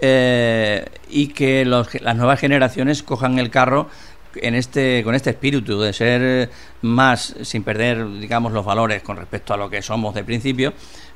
eh, 0.00 0.84
y 1.08 1.28
que 1.28 1.64
los- 1.64 1.94
las 2.02 2.16
nuevas 2.16 2.40
generaciones 2.40 3.02
cojan 3.02 3.38
el 3.38 3.48
carro 3.50 3.88
en 4.36 4.56
este 4.56 5.02
con 5.04 5.14
este 5.14 5.30
espíritu 5.30 5.80
de 5.80 5.92
ser 5.92 6.50
más 6.82 7.36
sin 7.42 7.62
perder 7.62 8.04
digamos 8.18 8.52
los 8.52 8.64
valores 8.64 9.00
con 9.04 9.16
respecto 9.16 9.54
a 9.54 9.56
lo 9.56 9.70
que 9.70 9.80
somos 9.80 10.12
de 10.12 10.24
principio 10.24 10.72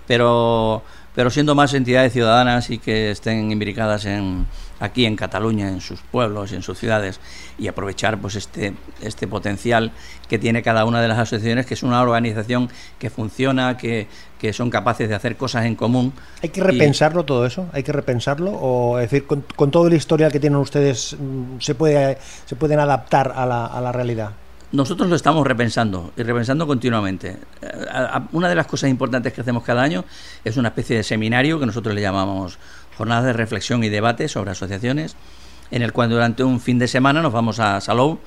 pero 0.06 0.84
pero 1.18 1.30
siendo 1.30 1.56
más 1.56 1.74
entidades 1.74 2.12
ciudadanas 2.12 2.70
y 2.70 2.78
que 2.78 3.10
estén 3.10 3.50
imbricadas 3.50 4.04
en 4.04 4.46
aquí 4.78 5.04
en 5.04 5.16
Cataluña 5.16 5.68
en 5.68 5.80
sus 5.80 5.98
pueblos 5.98 6.52
y 6.52 6.54
en 6.54 6.62
sus 6.62 6.78
ciudades 6.78 7.18
y 7.58 7.66
aprovechar 7.66 8.18
pues 8.18 8.36
este 8.36 8.74
este 9.02 9.26
potencial 9.26 9.90
que 10.28 10.38
tiene 10.38 10.62
cada 10.62 10.84
una 10.84 11.02
de 11.02 11.08
las 11.08 11.18
asociaciones 11.18 11.66
que 11.66 11.74
es 11.74 11.82
una 11.82 12.00
organización 12.02 12.70
que 13.00 13.10
funciona 13.10 13.76
que, 13.76 14.06
que 14.38 14.52
son 14.52 14.70
capaces 14.70 15.08
de 15.08 15.16
hacer 15.16 15.36
cosas 15.36 15.64
en 15.66 15.74
común 15.74 16.12
¿Hay 16.40 16.50
que 16.50 16.60
Y- 16.60 16.62
repensarlo 16.62 17.24
todo 17.24 17.44
eso? 17.46 17.66
¿Hay 17.72 17.82
que 17.82 17.90
repensarlo? 17.90 18.52
¿O 18.52 19.00
es 19.00 19.10
decir, 19.10 19.26
con, 19.26 19.44
con 19.56 19.72
todo 19.72 19.88
el 19.88 19.94
historial 19.94 20.30
que 20.30 20.38
tienen 20.38 20.60
ustedes, 20.60 21.16
mm, 21.18 21.58
se, 21.58 21.74
puede, 21.74 22.16
se 22.46 22.54
pueden 22.54 22.78
adaptar 22.78 23.32
a 23.34 23.44
la, 23.44 23.66
a 23.66 23.80
la 23.80 23.90
realidad? 23.90 24.30
Nosotros 24.70 25.08
lo 25.08 25.16
estamos 25.16 25.46
repensando 25.46 26.12
y 26.14 26.22
repensando 26.22 26.66
continuamente. 26.66 27.38
Eh, 27.62 27.86
Una 28.32 28.50
de 28.50 28.54
las 28.54 28.66
cosas 28.66 28.90
importantes 28.90 29.32
que 29.32 29.40
hacemos 29.40 29.62
cada 29.62 29.82
año 29.82 30.04
es 30.44 30.58
una 30.58 30.68
especie 30.68 30.96
de 30.96 31.02
seminario 31.02 31.58
que 31.58 31.64
nosotros 31.64 31.94
le 31.94 32.02
llamamos 32.02 32.58
jornadas 32.96 33.24
de 33.24 33.32
reflexión 33.32 33.82
y 33.82 33.88
debate 33.88 34.28
sobre 34.28 34.50
asociaciones, 34.50 35.16
en 35.70 35.82
el 35.82 35.92
cual 35.92 36.10
durante 36.10 36.44
un 36.44 36.60
fin 36.60 36.78
de 36.78 36.86
semana 36.86 37.22
nos 37.22 37.32
vamos 37.32 37.60
a 37.60 37.80
Salou 37.80 38.18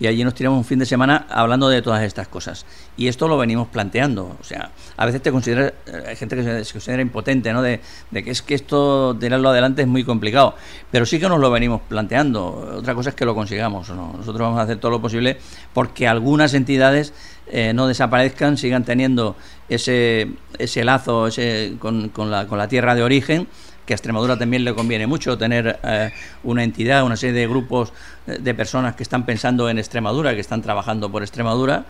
y 0.00 0.06
allí 0.06 0.24
nos 0.24 0.34
tiramos 0.34 0.58
un 0.58 0.64
fin 0.64 0.78
de 0.78 0.86
semana 0.86 1.26
hablando 1.30 1.68
de 1.68 1.80
todas 1.80 2.02
estas 2.02 2.26
cosas. 2.26 2.66
Y 2.96 3.06
esto 3.06 3.28
lo 3.28 3.38
venimos 3.38 3.68
planteando. 3.68 4.36
O 4.40 4.44
sea, 4.44 4.70
a 4.96 5.06
veces 5.06 5.22
te 5.22 5.30
considera, 5.30 5.68
eh, 5.86 6.04
hay 6.08 6.16
gente 6.16 6.36
que 6.36 6.64
se, 6.64 6.72
considera 6.72 7.00
impotente, 7.00 7.52
¿no? 7.52 7.62
De, 7.62 7.80
de 8.10 8.24
que 8.24 8.30
es 8.30 8.42
que 8.42 8.54
esto, 8.54 9.16
tirarlo 9.18 9.50
adelante 9.50 9.82
es 9.82 9.88
muy 9.88 10.04
complicado. 10.04 10.56
Pero 10.90 11.06
sí 11.06 11.20
que 11.20 11.28
nos 11.28 11.38
lo 11.38 11.50
venimos 11.50 11.80
planteando. 11.88 12.76
Otra 12.78 12.94
cosa 12.94 13.10
es 13.10 13.16
que 13.16 13.24
lo 13.24 13.34
consigamos. 13.34 13.88
¿no? 13.90 14.14
Nosotros 14.16 14.40
vamos 14.40 14.58
a 14.58 14.62
hacer 14.62 14.78
todo 14.78 14.90
lo 14.90 15.00
posible 15.00 15.38
porque 15.72 16.08
algunas 16.08 16.54
entidades 16.54 17.12
eh, 17.46 17.72
no 17.72 17.86
desaparezcan, 17.86 18.56
sigan 18.56 18.84
teniendo 18.84 19.36
ese, 19.68 20.32
ese 20.58 20.84
lazo 20.84 21.28
ese, 21.28 21.74
con, 21.78 22.08
con 22.08 22.30
la, 22.30 22.46
con 22.46 22.58
la 22.58 22.68
tierra 22.68 22.94
de 22.94 23.02
origen 23.02 23.48
que 23.86 23.92
a 23.92 23.96
Extremadura 23.96 24.38
también 24.38 24.64
le 24.64 24.74
conviene 24.74 25.06
mucho 25.06 25.36
tener 25.36 25.78
eh, 25.82 26.12
una 26.42 26.64
entidad, 26.64 27.04
una 27.04 27.16
serie 27.16 27.40
de 27.40 27.46
grupos 27.46 27.92
eh, 28.26 28.38
de 28.40 28.54
personas 28.54 28.94
que 28.94 29.02
están 29.02 29.26
pensando 29.26 29.68
en 29.68 29.78
Extremadura, 29.78 30.34
que 30.34 30.40
están 30.40 30.62
trabajando 30.62 31.10
por 31.10 31.22
Extremadura, 31.22 31.84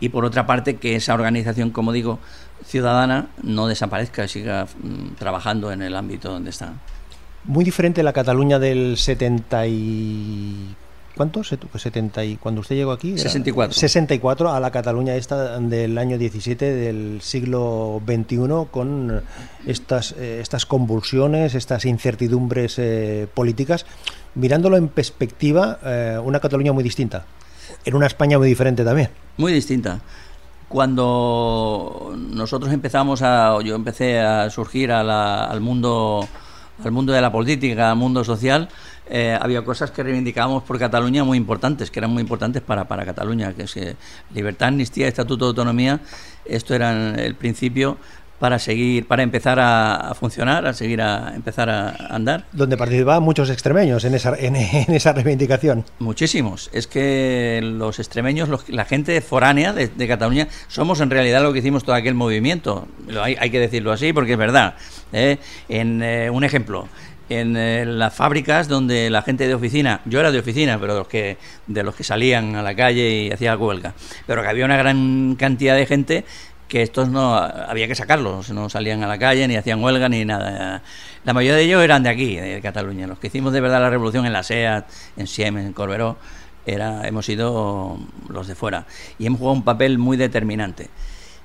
y 0.00 0.08
por 0.08 0.24
otra 0.24 0.46
parte 0.46 0.76
que 0.76 0.96
esa 0.96 1.14
organización, 1.14 1.70
como 1.70 1.92
digo, 1.92 2.18
ciudadana 2.64 3.28
no 3.42 3.68
desaparezca 3.68 4.24
y 4.24 4.28
siga 4.28 4.64
mm, 4.64 5.14
trabajando 5.16 5.70
en 5.70 5.82
el 5.82 5.94
ámbito 5.94 6.30
donde 6.30 6.50
está. 6.50 6.72
Muy 7.44 7.64
diferente 7.64 8.02
la 8.02 8.12
Cataluña 8.12 8.58
del 8.58 8.96
70 8.96 9.66
y... 9.68 10.74
¿Cuánto? 11.16 11.44
Set- 11.44 11.60
70 11.76 12.24
y 12.24 12.36
cuando 12.36 12.62
usted 12.62 12.74
llegó 12.76 12.92
aquí. 12.92 13.12
era 13.12 13.22
64. 13.22 13.74
64 13.78 14.50
a 14.52 14.60
la 14.60 14.70
Cataluña 14.70 15.14
esta 15.14 15.58
del 15.58 15.98
año 15.98 16.16
17 16.18 16.72
del 16.74 17.20
siglo 17.20 18.00
XXI 18.06 18.36
con 18.70 19.22
estas, 19.66 20.12
eh, 20.18 20.38
estas 20.40 20.64
convulsiones, 20.64 21.54
estas 21.54 21.84
incertidumbres 21.84 22.78
eh, 22.78 23.26
políticas. 23.34 23.84
Mirándolo 24.34 24.78
en 24.78 24.88
perspectiva, 24.88 25.78
eh, 25.84 26.18
una 26.24 26.40
Cataluña 26.40 26.72
muy 26.72 26.82
distinta. 26.82 27.26
En 27.84 27.94
una 27.94 28.06
España 28.06 28.38
muy 28.38 28.48
diferente 28.48 28.82
también. 28.84 29.10
Muy 29.36 29.52
distinta. 29.52 30.00
Cuando 30.68 32.14
nosotros 32.16 32.72
empezamos 32.72 33.22
a, 33.22 33.58
yo 33.62 33.74
empecé 33.74 34.20
a 34.20 34.48
surgir 34.50 34.90
a 34.90 35.02
la- 35.02 35.44
al 35.44 35.60
mundo, 35.60 36.26
al 36.82 36.90
mundo 36.92 37.12
de 37.12 37.20
la 37.20 37.30
política, 37.30 37.90
al 37.90 37.96
mundo 37.96 38.24
social, 38.24 38.68
eh, 39.14 39.36
había 39.38 39.60
cosas 39.62 39.90
que 39.90 40.02
reivindicábamos 40.02 40.62
por 40.64 40.78
Cataluña 40.78 41.22
muy 41.22 41.36
importantes, 41.36 41.90
que 41.90 42.00
eran 42.00 42.10
muy 42.10 42.22
importantes 42.22 42.62
para, 42.62 42.88
para 42.88 43.04
Cataluña, 43.04 43.52
que 43.52 43.64
es 43.64 43.72
que 43.74 43.94
libertad, 44.34 44.68
amnistía, 44.68 45.06
estatuto 45.06 45.44
de 45.44 45.48
autonomía, 45.50 46.00
esto 46.46 46.74
era 46.74 46.88
el 47.14 47.34
principio 47.34 47.98
para 48.38 48.58
seguir, 48.58 49.06
para 49.06 49.22
empezar 49.22 49.60
a, 49.60 49.94
a 50.10 50.14
funcionar, 50.14 50.66
a 50.66 50.72
seguir 50.72 51.00
a 51.00 51.32
empezar 51.36 51.70
a 51.70 51.90
andar. 52.10 52.46
Donde 52.50 52.76
participaban 52.76 53.22
muchos 53.22 53.48
extremeños 53.50 54.02
en 54.04 54.14
esa, 54.16 54.34
en, 54.36 54.56
en 54.56 54.92
esa 54.92 55.12
reivindicación. 55.12 55.84
Muchísimos. 56.00 56.68
Es 56.72 56.88
que 56.88 57.60
los 57.62 58.00
extremeños, 58.00 58.48
los- 58.48 58.68
la 58.68 58.84
gente 58.84 59.20
foránea 59.20 59.72
de, 59.72 59.86
de 59.86 60.08
Cataluña, 60.08 60.48
somos 60.66 61.00
en 61.00 61.10
realidad 61.10 61.40
lo 61.42 61.52
que 61.52 61.60
hicimos 61.60 61.84
todo 61.84 61.94
aquel 61.94 62.14
movimiento. 62.14 62.88
Hay, 63.22 63.36
hay 63.38 63.50
que 63.50 63.60
decirlo 63.60 63.92
así 63.92 64.12
porque 64.12 64.32
es 64.32 64.38
verdad. 64.38 64.74
¿eh? 65.12 65.38
En 65.68 66.02
eh, 66.02 66.28
un 66.28 66.42
ejemplo, 66.42 66.88
en 67.28 67.56
eh, 67.56 67.84
las 67.86 68.14
fábricas 68.14 68.68
donde 68.68 69.10
la 69.10 69.22
gente 69.22 69.46
de 69.46 69.54
oficina, 69.54 70.00
yo 70.04 70.20
era 70.20 70.30
de 70.30 70.38
oficina, 70.38 70.78
pero 70.78 70.94
de 70.94 70.98
los 71.00 71.08
que 71.08 71.38
de 71.66 71.82
los 71.82 71.94
que 71.94 72.04
salían 72.04 72.56
a 72.56 72.62
la 72.62 72.74
calle 72.74 73.10
y 73.10 73.30
hacían 73.30 73.60
huelga, 73.60 73.94
pero 74.26 74.42
que 74.42 74.48
había 74.48 74.64
una 74.64 74.76
gran 74.76 75.36
cantidad 75.36 75.76
de 75.76 75.86
gente 75.86 76.24
que 76.68 76.80
estos 76.80 77.10
no 77.10 77.34
había 77.34 77.86
que 77.86 77.94
sacarlos, 77.94 78.48
no 78.50 78.70
salían 78.70 79.02
a 79.02 79.06
la 79.06 79.18
calle 79.18 79.46
ni 79.46 79.56
hacían 79.56 79.82
huelga 79.82 80.08
ni 80.08 80.24
nada. 80.24 80.82
La 81.22 81.34
mayoría 81.34 81.56
de 81.56 81.64
ellos 81.64 81.84
eran 81.84 82.02
de 82.02 82.08
aquí, 82.08 82.36
de 82.36 82.62
Cataluña. 82.62 83.06
Los 83.06 83.18
que 83.18 83.26
hicimos 83.26 83.52
de 83.52 83.60
verdad 83.60 83.82
la 83.82 83.90
revolución 83.90 84.24
en 84.24 84.32
la 84.32 84.42
SEAT, 84.42 84.88
en 85.18 85.26
Siem, 85.26 85.58
en 85.58 85.74
Corberó, 85.74 86.16
era, 86.64 87.06
hemos 87.06 87.26
sido 87.26 87.98
los 88.28 88.46
de 88.46 88.54
fuera 88.54 88.86
y 89.18 89.26
hemos 89.26 89.38
jugado 89.38 89.56
un 89.58 89.64
papel 89.64 89.98
muy 89.98 90.16
determinante. 90.16 90.88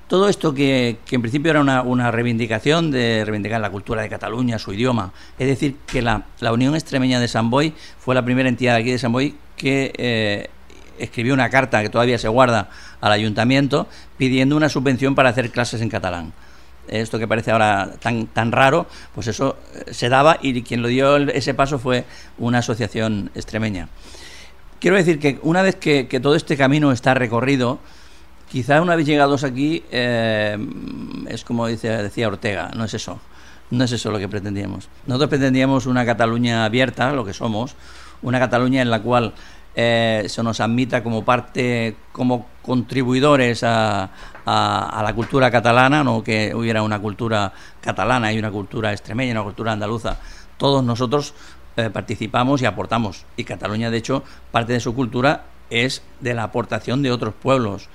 Todo 0.08 0.30
esto 0.30 0.54
que, 0.54 0.96
que 1.04 1.16
en 1.16 1.20
principio 1.20 1.50
era 1.50 1.60
una, 1.60 1.82
una 1.82 2.10
reivindicación 2.10 2.90
de 2.90 3.24
reivindicar 3.26 3.60
la 3.60 3.68
cultura 3.68 4.00
de 4.00 4.08
Cataluña, 4.08 4.58
su 4.58 4.72
idioma, 4.72 5.12
es 5.38 5.46
decir, 5.46 5.76
que 5.86 6.00
la, 6.00 6.24
la 6.40 6.50
Unión 6.50 6.74
Extremeña 6.74 7.20
de 7.20 7.28
San 7.28 7.50
Boy 7.50 7.74
fue 7.98 8.14
la 8.14 8.24
primera 8.24 8.48
entidad 8.48 8.76
aquí 8.76 8.90
de 8.90 8.98
San 8.98 9.12
Boy 9.12 9.36
que 9.54 9.92
eh, 9.98 10.48
escribió 10.98 11.34
una 11.34 11.50
carta 11.50 11.82
que 11.82 11.90
todavía 11.90 12.18
se 12.18 12.28
guarda 12.28 12.70
al 13.02 13.12
ayuntamiento 13.12 13.86
pidiendo 14.16 14.56
una 14.56 14.70
subvención 14.70 15.14
para 15.14 15.28
hacer 15.28 15.50
clases 15.50 15.82
en 15.82 15.90
catalán. 15.90 16.32
Esto 16.88 17.18
que 17.18 17.28
parece 17.28 17.50
ahora 17.50 17.90
tan, 18.00 18.28
tan 18.28 18.50
raro, 18.50 18.86
pues 19.14 19.26
eso 19.26 19.58
eh, 19.74 19.92
se 19.92 20.08
daba 20.08 20.38
y 20.40 20.62
quien 20.62 20.80
lo 20.80 20.88
dio 20.88 21.18
ese 21.18 21.52
paso 21.52 21.78
fue 21.78 22.06
una 22.38 22.60
asociación 22.60 23.30
extremeña. 23.34 23.90
Quiero 24.80 24.96
decir 24.96 25.18
que 25.18 25.38
una 25.42 25.60
vez 25.60 25.76
que, 25.76 26.08
que 26.08 26.18
todo 26.18 26.34
este 26.34 26.56
camino 26.56 26.92
está 26.92 27.12
recorrido, 27.12 27.78
quizá 28.50 28.80
una 28.80 28.96
vez 28.96 29.06
llegados 29.06 29.44
aquí, 29.44 29.84
eh, 29.90 30.56
es 31.28 31.44
como 31.44 31.66
decía 31.66 32.28
Ortega, 32.28 32.70
no 32.76 32.84
es 32.84 32.94
eso, 32.94 33.18
no 33.70 33.84
es 33.84 33.92
eso 33.92 34.10
lo 34.10 34.18
que 34.18 34.28
pretendíamos. 34.28 34.88
Nosotros 35.06 35.30
pretendíamos 35.30 35.86
una 35.86 36.04
Cataluña 36.04 36.64
abierta, 36.64 37.12
lo 37.12 37.24
que 37.24 37.32
somos, 37.32 37.76
una 38.22 38.38
Cataluña 38.38 38.82
en 38.82 38.90
la 38.90 39.02
cual 39.02 39.34
eh, 39.74 40.24
se 40.28 40.42
nos 40.42 40.60
admita 40.60 41.02
como 41.02 41.24
parte, 41.24 41.96
como 42.12 42.46
contribuidores 42.62 43.62
a 43.64 44.10
la 44.46 45.12
cultura 45.14 45.50
catalana, 45.50 46.02
no 46.02 46.24
que 46.24 46.54
hubiera 46.54 46.82
una 46.82 46.98
cultura 46.98 47.52
catalana 47.80 48.32
y 48.32 48.38
una 48.38 48.50
cultura 48.50 48.92
extremeña, 48.92 49.32
una 49.32 49.44
cultura 49.44 49.72
andaluza. 49.72 50.16
Todos 50.56 50.82
nosotros 50.82 51.34
eh, 51.78 51.90
participamos 51.90 52.60
y 52.60 52.66
aportamos. 52.66 53.24
Y 53.36 53.44
Cataluña, 53.44 53.88
de 53.88 53.98
hecho, 53.98 54.24
parte 54.50 54.72
de 54.72 54.80
su 54.80 54.96
cultura 54.96 55.44
es 55.70 56.02
de 56.18 56.34
la 56.34 56.42
aportación 56.42 57.02
de 57.02 57.12
otros 57.12 57.34
pueblos. 57.34 57.88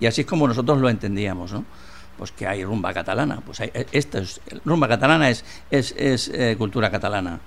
Y 0.00 0.06
así 0.06 0.22
es 0.22 0.26
como 0.26 0.46
nosotros 0.46 0.78
lo 0.78 0.88
entendíamos, 0.88 1.52
¿no? 1.52 1.64
Pues 2.16 2.32
que 2.32 2.46
hay 2.46 2.64
rumba 2.64 2.92
catalana. 2.92 3.40
Pues 3.44 3.60
hay, 3.60 3.70
eh, 3.74 3.86
esto 3.92 4.18
es, 4.18 4.40
rumba 4.64 4.88
catalana 4.88 5.28
es, 5.30 5.44
es, 5.70 5.94
es, 5.96 6.28
eh, 6.28 6.56
cultura 6.58 6.90
catalana. 6.90 7.40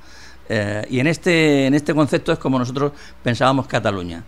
Eh, 0.48 0.86
y 0.90 1.00
en 1.00 1.08
este, 1.08 1.68
en 1.68 1.74
este 1.74 1.94
concepto 1.94 2.32
es 2.32 2.40
como 2.40 2.58
nosotros 2.58 2.92
pensábamos 3.24 3.68
Cataluña. 3.68 4.24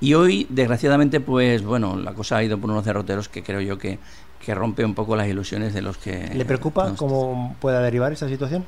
Y 0.00 0.14
hoy, 0.14 0.46
desgraciadamente, 0.48 1.20
pues 1.20 1.62
bueno, 1.62 1.96
la 1.96 2.12
cosa 2.14 2.36
ha 2.36 2.44
ido 2.44 2.58
por 2.58 2.70
unos 2.70 2.84
derroteros 2.84 3.28
que 3.28 3.42
creo 3.42 3.60
yo 3.60 3.76
que, 3.78 3.98
que 4.44 4.54
rompe 4.54 4.84
un 4.84 4.94
poco 4.94 5.16
las 5.16 5.26
ilusiones 5.26 5.74
de 5.74 5.82
los 5.82 5.96
que... 5.96 6.30
¿Le 6.34 6.44
preocupa 6.44 6.94
cómo 6.96 7.56
pueda 7.60 7.80
derivar 7.80 8.12
esta 8.12 8.28
situación? 8.28 8.64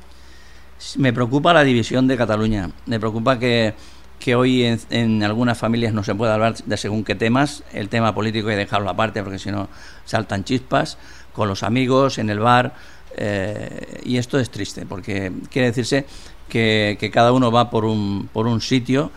me 0.97 1.13
preocupa 1.13 1.53
la 1.53 1.63
división 1.63 2.07
de 2.07 2.17
Cataluña. 2.17 2.69
Me 2.85 2.99
preocupa 2.99 3.37
que, 3.37 3.73
que 4.21 4.35
hoy 4.35 4.63
en, 4.63 4.79
en 4.89 5.23
algunas 5.23 5.57
familias 5.57 5.93
no 5.93 6.03
se 6.03 6.15
pueda 6.15 6.35
hablar 6.35 6.55
de 6.55 6.77
según 6.77 7.03
qué 7.03 7.15
temas. 7.15 7.63
El 7.73 7.89
tema 7.89 8.15
político 8.15 8.47
hay 8.47 8.53
que 8.53 8.59
dejarlo 8.59 8.89
aparte 8.89 9.21
porque 9.21 9.39
si 9.39 9.51
no 9.51 9.67
saltan 10.05 10.45
chispas 10.45 10.97
con 11.33 11.49
los 11.49 11.63
amigos, 11.63 12.17
en 12.17 12.29
el 12.29 12.39
bar. 12.39 12.73
eh, 13.17 14.01
y 14.05 14.17
esto 14.17 14.39
es 14.39 14.49
triste 14.49 14.85
porque 14.85 15.33
quiere 15.51 15.67
decirse 15.67 16.05
que, 16.47 16.95
que 16.97 17.11
cada 17.11 17.33
uno 17.33 17.51
va 17.51 17.69
por 17.69 17.83
un, 17.83 18.29
por 18.31 18.47
un 18.47 18.61
sitio 18.61 19.11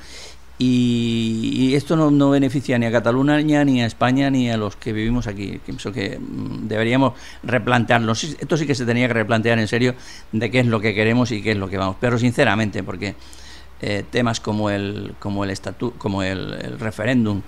y, 0.56 1.74
esto 1.74 1.96
no, 1.96 2.10
no 2.10 2.30
beneficia 2.30 2.78
ni 2.78 2.86
a 2.86 2.92
Cataluña, 2.92 3.64
ni 3.64 3.82
a 3.82 3.86
España, 3.86 4.30
ni 4.30 4.50
a 4.50 4.56
los 4.56 4.76
que 4.76 4.92
vivimos 4.92 5.26
aquí. 5.26 5.60
Pienso 5.64 5.92
que 5.92 6.18
mm, 6.18 6.68
deberíamos 6.68 7.14
replantearnos. 7.42 8.22
Esto 8.24 8.56
sí 8.56 8.66
que 8.66 8.74
se 8.74 8.86
tenía 8.86 9.08
que 9.08 9.14
replantear 9.14 9.58
en 9.58 9.66
serio 9.66 9.94
de 10.30 10.50
qué 10.50 10.60
es 10.60 10.66
lo 10.66 10.80
que 10.80 10.94
queremos 10.94 11.32
y 11.32 11.42
qué 11.42 11.52
es 11.52 11.58
lo 11.58 11.68
que 11.68 11.76
vamos. 11.76 11.96
Pero 12.00 12.18
sinceramente, 12.18 12.84
porque 12.84 13.16
eh, 13.80 14.04
temas 14.10 14.40
como 14.40 14.70
el, 14.70 15.14
como 15.18 15.44
el, 15.44 15.50
estatu 15.50 15.92
como 15.98 16.22
el, 16.22 16.54
el 16.54 16.78
referéndum, 16.78 17.42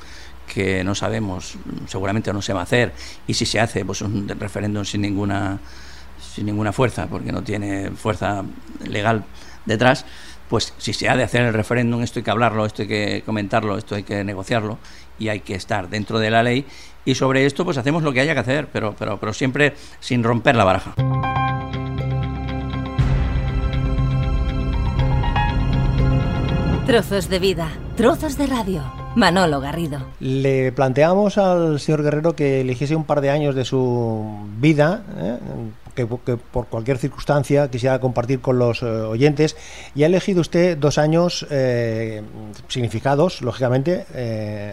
que 0.46 0.84
no 0.84 0.94
sabemos, 0.94 1.56
seguramente 1.86 2.32
no 2.32 2.40
se 2.42 2.52
va 2.52 2.60
a 2.60 2.62
hacer, 2.64 2.92
y 3.26 3.34
si 3.34 3.46
se 3.46 3.60
hace, 3.60 3.84
pues 3.84 4.00
un 4.02 4.28
referéndum 4.28 4.84
sin 4.84 5.02
ninguna, 5.02 5.58
sin 6.34 6.46
ninguna 6.46 6.72
fuerza, 6.72 7.06
porque 7.06 7.32
no 7.32 7.42
tiene 7.42 7.90
fuerza 7.90 8.44
legal 8.84 9.24
detrás, 9.64 10.04
pues 10.48 10.72
si 10.78 10.92
se 10.92 11.08
ha 11.08 11.16
de 11.16 11.24
hacer 11.24 11.42
el 11.42 11.52
referéndum, 11.52 12.02
esto 12.02 12.20
hay 12.20 12.22
que 12.22 12.30
hablarlo, 12.30 12.66
esto 12.66 12.82
hay 12.82 12.88
que 12.88 13.22
comentarlo, 13.26 13.76
esto 13.76 13.96
hay 13.96 14.04
que 14.04 14.22
negociarlo 14.22 14.78
y 15.18 15.28
hay 15.28 15.40
que 15.40 15.54
estar 15.54 15.88
dentro 15.88 16.18
de 16.18 16.30
la 16.30 16.42
ley 16.42 16.66
y 17.04 17.14
sobre 17.14 17.46
esto 17.46 17.64
pues 17.64 17.78
hacemos 17.78 18.02
lo 18.02 18.12
que 18.12 18.20
haya 18.20 18.34
que 18.34 18.40
hacer, 18.40 18.68
pero, 18.72 18.94
pero, 18.98 19.18
pero 19.18 19.32
siempre 19.32 19.74
sin 20.00 20.22
romper 20.22 20.56
la 20.56 20.64
baraja. 20.64 20.94
Trozos 26.86 27.28
de 27.28 27.40
vida, 27.40 27.68
trozos 27.96 28.38
de 28.38 28.46
radio. 28.46 28.80
Manolo 29.16 29.60
Garrido. 29.60 29.98
Le 30.20 30.70
planteamos 30.70 31.36
al 31.36 31.80
señor 31.80 32.04
Guerrero 32.04 32.36
que 32.36 32.60
eligiese 32.60 32.94
un 32.94 33.02
par 33.02 33.20
de 33.22 33.30
años 33.30 33.56
de 33.56 33.64
su 33.64 34.46
vida, 34.60 35.02
¿eh? 35.18 35.38
que, 35.96 36.06
por 36.06 36.66
cualquier 36.66 36.98
circunstancia 36.98 37.68
quisiera 37.72 37.98
compartir 37.98 38.40
con 38.40 38.60
los 38.60 38.84
eh, 38.84 38.86
oyentes, 38.86 39.56
y 39.96 40.04
ha 40.04 40.06
elegido 40.06 40.40
usted 40.40 40.78
dos 40.78 40.98
años 40.98 41.44
eh, 41.50 42.22
significados, 42.68 43.42
lógicamente, 43.42 44.06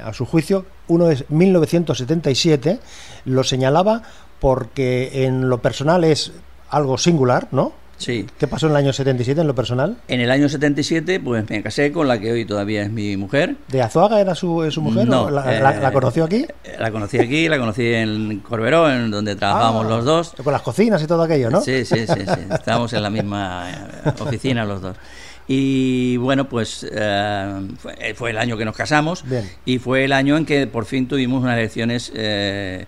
a 0.05 0.13
su 0.13 0.27
juicio. 0.27 0.67
Uno 0.87 1.09
es 1.09 1.27
1977, 1.31 2.79
lo 3.25 3.43
señalaba 3.43 4.03
porque 4.39 5.25
en 5.25 5.49
lo 5.49 5.63
personal 5.63 6.03
es 6.03 6.31
algo 6.69 6.99
singular, 6.99 7.47
¿no? 7.51 7.82
Sí. 8.03 8.25
¿Qué 8.37 8.47
pasó 8.47 8.65
en 8.67 8.71
el 8.73 8.77
año 8.77 8.93
77 8.93 9.39
en 9.41 9.47
lo 9.47 9.55
personal? 9.55 9.97
En 10.07 10.19
el 10.19 10.29
año 10.29 10.49
77 10.49 11.19
pues 11.19 11.49
me 11.49 11.63
casé 11.63 11.91
con 11.91 12.07
la 12.07 12.19
que 12.19 12.31
hoy 12.31 12.45
todavía 12.45 12.83
es 12.83 12.91
mi 12.91 13.15
mujer. 13.17 13.55
¿De 13.69 13.81
Azuaga 13.81 14.19
era 14.19 14.35
su, 14.35 14.69
su 14.71 14.81
mujer? 14.81 15.07
No, 15.07 15.23
¿O 15.23 15.29
la, 15.29 15.55
eh, 15.57 15.61
la- 15.61 15.73
la 15.79 15.91
conoció 15.91 16.25
aquí? 16.25 16.45
La 16.79 16.91
conocí 16.91 17.17
aquí, 17.19 17.47
la 17.47 17.57
conocí 17.57 17.85
en 17.93 18.39
Corberó, 18.39 18.89
en 18.91 19.09
donde 19.11 19.35
trabajábamos 19.35 19.85
Ah, 19.85 19.89
los 19.89 20.05
dos. 20.05 20.33
Con 20.43 20.51
las 20.53 20.61
cocinas 20.61 21.01
y 21.01 21.07
todo 21.07 21.23
aquello, 21.23 21.49
¿no? 21.49 21.61
Sí, 21.61 21.85
sí, 21.85 22.05
sí, 22.05 22.13
sí. 22.25 22.41
Estábamos 22.53 22.91
en 22.93 23.03
la 23.03 23.09
misma 23.09 23.69
eh, 24.05 24.11
oficina 24.19 24.65
los 24.65 24.81
dos. 24.81 24.97
Y 25.47 26.15
bueno, 26.17 26.47
pues 26.47 26.87
eh, 26.89 27.67
fue, 27.77 28.13
fue 28.15 28.29
el 28.31 28.37
año 28.37 28.55
que 28.57 28.63
nos 28.65 28.75
casamos 28.75 29.23
Bien. 29.27 29.49
y 29.65 29.77
fue 29.77 30.05
el 30.05 30.13
año 30.13 30.37
en 30.37 30.45
que 30.45 30.67
por 30.67 30.85
fin 30.85 31.07
tuvimos 31.07 31.43
unas 31.43 31.57
elecciones 31.57 32.11
eh, 32.15 32.85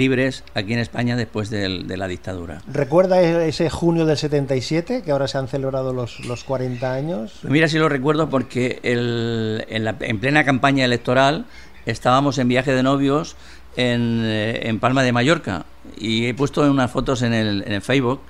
libres 0.00 0.44
aquí 0.54 0.72
en 0.72 0.78
España 0.78 1.16
después 1.16 1.50
del- 1.50 1.86
de 1.86 1.96
la 1.96 2.06
dictadura. 2.08 2.62
¿Recuerda 2.72 3.20
e- 3.20 3.48
ese 3.48 3.68
junio 3.68 4.06
del 4.06 4.16
77, 4.16 5.02
que 5.02 5.10
ahora 5.10 5.28
se 5.28 5.36
han 5.36 5.48
celebrado 5.48 5.92
los, 5.92 6.20
los 6.20 6.44
40 6.44 6.94
años? 6.94 7.38
Pues 7.42 7.52
mira 7.52 7.68
si 7.68 7.76
lo 7.78 7.88
recuerdo 7.88 8.30
porque 8.30 8.78
el- 8.82 9.64
en, 9.68 9.84
la- 9.84 9.96
en 10.00 10.18
plena 10.20 10.44
campaña 10.44 10.84
electoral 10.84 11.44
estábamos 11.86 12.38
en 12.38 12.48
viaje 12.48 12.72
de 12.72 12.82
novios 12.82 13.36
en, 13.76 14.22
eh, 14.24 14.68
en 14.68 14.78
Palma 14.80 15.02
de 15.02 15.12
Mallorca 15.12 15.64
y 15.98 16.26
he 16.26 16.34
puesto 16.34 16.62
unas 16.70 16.90
fotos 16.90 17.22
en 17.22 17.34
el, 17.34 17.62
en 17.66 17.72
el 17.72 17.82
Facebook 17.82 18.20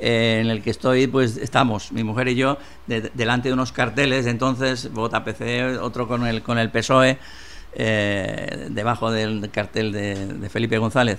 eh, 0.00 0.38
en 0.42 0.48
el 0.50 0.62
que 0.62 0.70
estoy, 0.70 1.06
pues 1.08 1.36
estamos, 1.38 1.90
mi 1.90 2.04
mujer 2.04 2.28
y 2.28 2.36
yo, 2.36 2.58
de- 2.86 3.10
delante 3.14 3.48
de 3.48 3.54
unos 3.54 3.72
carteles, 3.72 4.26
entonces 4.26 4.92
vota 4.92 5.24
PC, 5.24 5.78
otro 5.78 6.06
con 6.06 6.24
el, 6.26 6.42
con 6.42 6.56
el 6.58 6.70
PSOE, 6.70 7.18
eh, 7.74 8.66
debajo 8.70 9.10
del 9.10 9.50
cartel 9.50 9.92
de, 9.92 10.26
de 10.26 10.48
Felipe 10.48 10.78
González. 10.78 11.18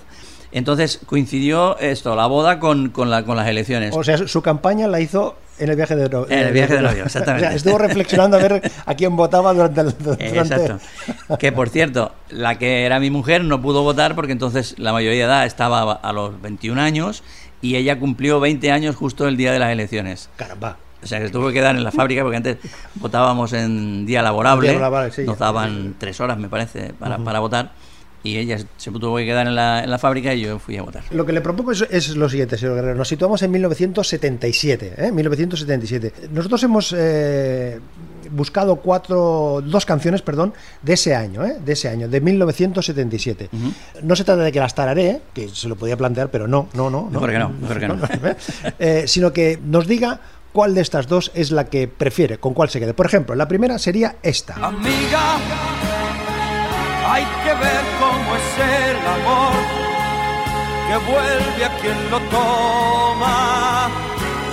Entonces 0.52 0.98
coincidió 1.06 1.78
esto, 1.78 2.16
la 2.16 2.26
boda 2.26 2.58
con, 2.58 2.90
con, 2.90 3.08
la, 3.08 3.24
con 3.24 3.36
las 3.36 3.46
elecciones. 3.46 3.94
O 3.96 4.02
sea, 4.02 4.18
su- 4.26 4.42
campaña 4.42 4.88
la 4.88 4.98
hizo 5.00 5.36
en 5.60 5.70
el 5.70 5.76
viaje 5.76 5.94
de 5.94 6.08
novio. 6.08 6.26
En 6.28 6.38
el 6.48 6.52
viaje 6.52 6.74
de 6.74 6.82
novio, 6.82 7.04
exactamente. 7.04 7.46
O 7.46 7.50
sea, 7.50 7.56
estuvo 7.56 7.78
reflexionando 7.78 8.36
a 8.36 8.40
ver 8.40 8.72
a 8.84 8.94
quién 8.96 9.14
votaba 9.14 9.52
durante 9.54 9.80
el. 9.82 9.94
durante- 9.96 10.38
Exacto. 10.38 10.80
Que 11.38 11.52
por 11.52 11.68
cierto, 11.68 12.10
la 12.30 12.58
que 12.58 12.84
era 12.84 12.98
mi 12.98 13.10
mujer 13.10 13.44
no 13.44 13.62
pudo 13.62 13.82
votar 13.84 14.16
porque 14.16 14.32
entonces 14.32 14.74
la 14.76 14.92
mayoría 14.92 15.20
de 15.20 15.24
edad 15.26 15.46
estaba 15.46 15.92
a 15.92 16.12
los 16.12 16.40
21 16.42 16.80
años 16.80 17.22
y 17.62 17.76
ella 17.76 18.00
cumplió 18.00 18.40
20 18.40 18.72
años 18.72 18.96
justo 18.96 19.28
el 19.28 19.36
día 19.36 19.52
de 19.52 19.60
las 19.60 19.70
elecciones. 19.70 20.30
Caramba. 20.34 20.78
O 21.02 21.06
sea, 21.06 21.18
que 21.18 21.26
se 21.26 21.32
tuvo 21.32 21.48
que 21.48 21.54
quedar 21.54 21.76
en 21.76 21.84
la 21.84 21.92
fábrica 21.92 22.22
porque 22.22 22.36
antes 22.36 22.58
votábamos 22.96 23.52
en 23.52 24.06
día 24.06 24.22
laborable. 24.22 24.70
Día 24.70 24.80
laborable, 24.80 25.12
sí. 25.12 25.24
Nos 25.24 25.38
daban 25.38 25.94
tres 25.98 26.20
horas, 26.20 26.38
me 26.38 26.48
parece, 26.48 26.92
para, 26.98 27.18
para 27.18 27.40
votar. 27.40 27.72
Y 28.22 28.36
ella 28.36 28.58
se 28.76 28.90
tuvo 28.90 29.16
que 29.16 29.24
quedar 29.24 29.46
en 29.46 29.54
la, 29.54 29.82
en 29.82 29.90
la 29.90 29.98
fábrica 29.98 30.34
y 30.34 30.42
yo 30.42 30.58
fui 30.58 30.76
a 30.76 30.82
votar. 30.82 31.02
Lo 31.10 31.24
que 31.24 31.32
le 31.32 31.40
propongo 31.40 31.72
es, 31.72 31.86
es 31.90 32.16
lo 32.16 32.28
siguiente, 32.28 32.58
señor 32.58 32.74
Guerrero. 32.74 32.94
Nos 32.94 33.08
situamos 33.08 33.40
en 33.42 33.50
1977. 33.50 34.94
¿eh? 34.98 35.10
1977. 35.10 36.28
Nosotros 36.30 36.62
hemos 36.62 36.94
eh, 36.96 37.80
buscado 38.30 38.76
cuatro, 38.76 39.62
dos 39.64 39.86
canciones, 39.86 40.20
perdón, 40.20 40.52
de 40.82 40.92
ese 40.92 41.14
año, 41.14 41.46
¿eh? 41.46 41.56
de 41.64 41.72
ese 41.72 41.88
año, 41.88 42.08
de 42.08 42.20
1977. 42.20 43.48
No 44.02 44.14
se 44.14 44.24
trata 44.24 44.42
de 44.42 44.52
que 44.52 44.60
las 44.60 44.74
tararé, 44.74 45.22
que 45.32 45.48
se 45.48 45.68
lo 45.68 45.76
podía 45.76 45.96
plantear, 45.96 46.30
pero 46.30 46.46
no, 46.46 46.68
no, 46.74 46.90
no. 46.90 47.06
Mejor 47.06 47.30
que 47.30 47.38
no, 47.38 47.48
mejor 47.48 47.80
que 47.80 47.88
no. 47.88 47.96
Eh, 48.78 49.04
sino 49.06 49.32
que 49.32 49.58
nos 49.62 49.86
diga 49.86 50.20
cuál 50.52 50.74
de 50.74 50.80
estas 50.82 51.06
dos 51.06 51.30
es 51.34 51.50
la 51.50 51.64
que 51.66 51.88
prefiere, 51.88 52.38
con 52.38 52.54
cuál 52.54 52.68
se 52.70 52.80
quede. 52.80 52.94
Por 52.94 53.06
ejemplo, 53.06 53.34
la 53.34 53.46
primera 53.48 53.78
sería 53.78 54.16
esta. 54.22 54.54
Amiga, 54.54 55.36
hay 57.08 57.24
que 57.44 57.54
ver 57.54 57.80
cómo 57.98 58.36
es 58.36 58.58
el 58.90 59.06
amor 59.06 59.52
que 60.88 60.96
vuelve 61.10 61.64
a 61.64 61.70
quien 61.80 62.10
lo 62.10 62.18
toma. 62.28 63.88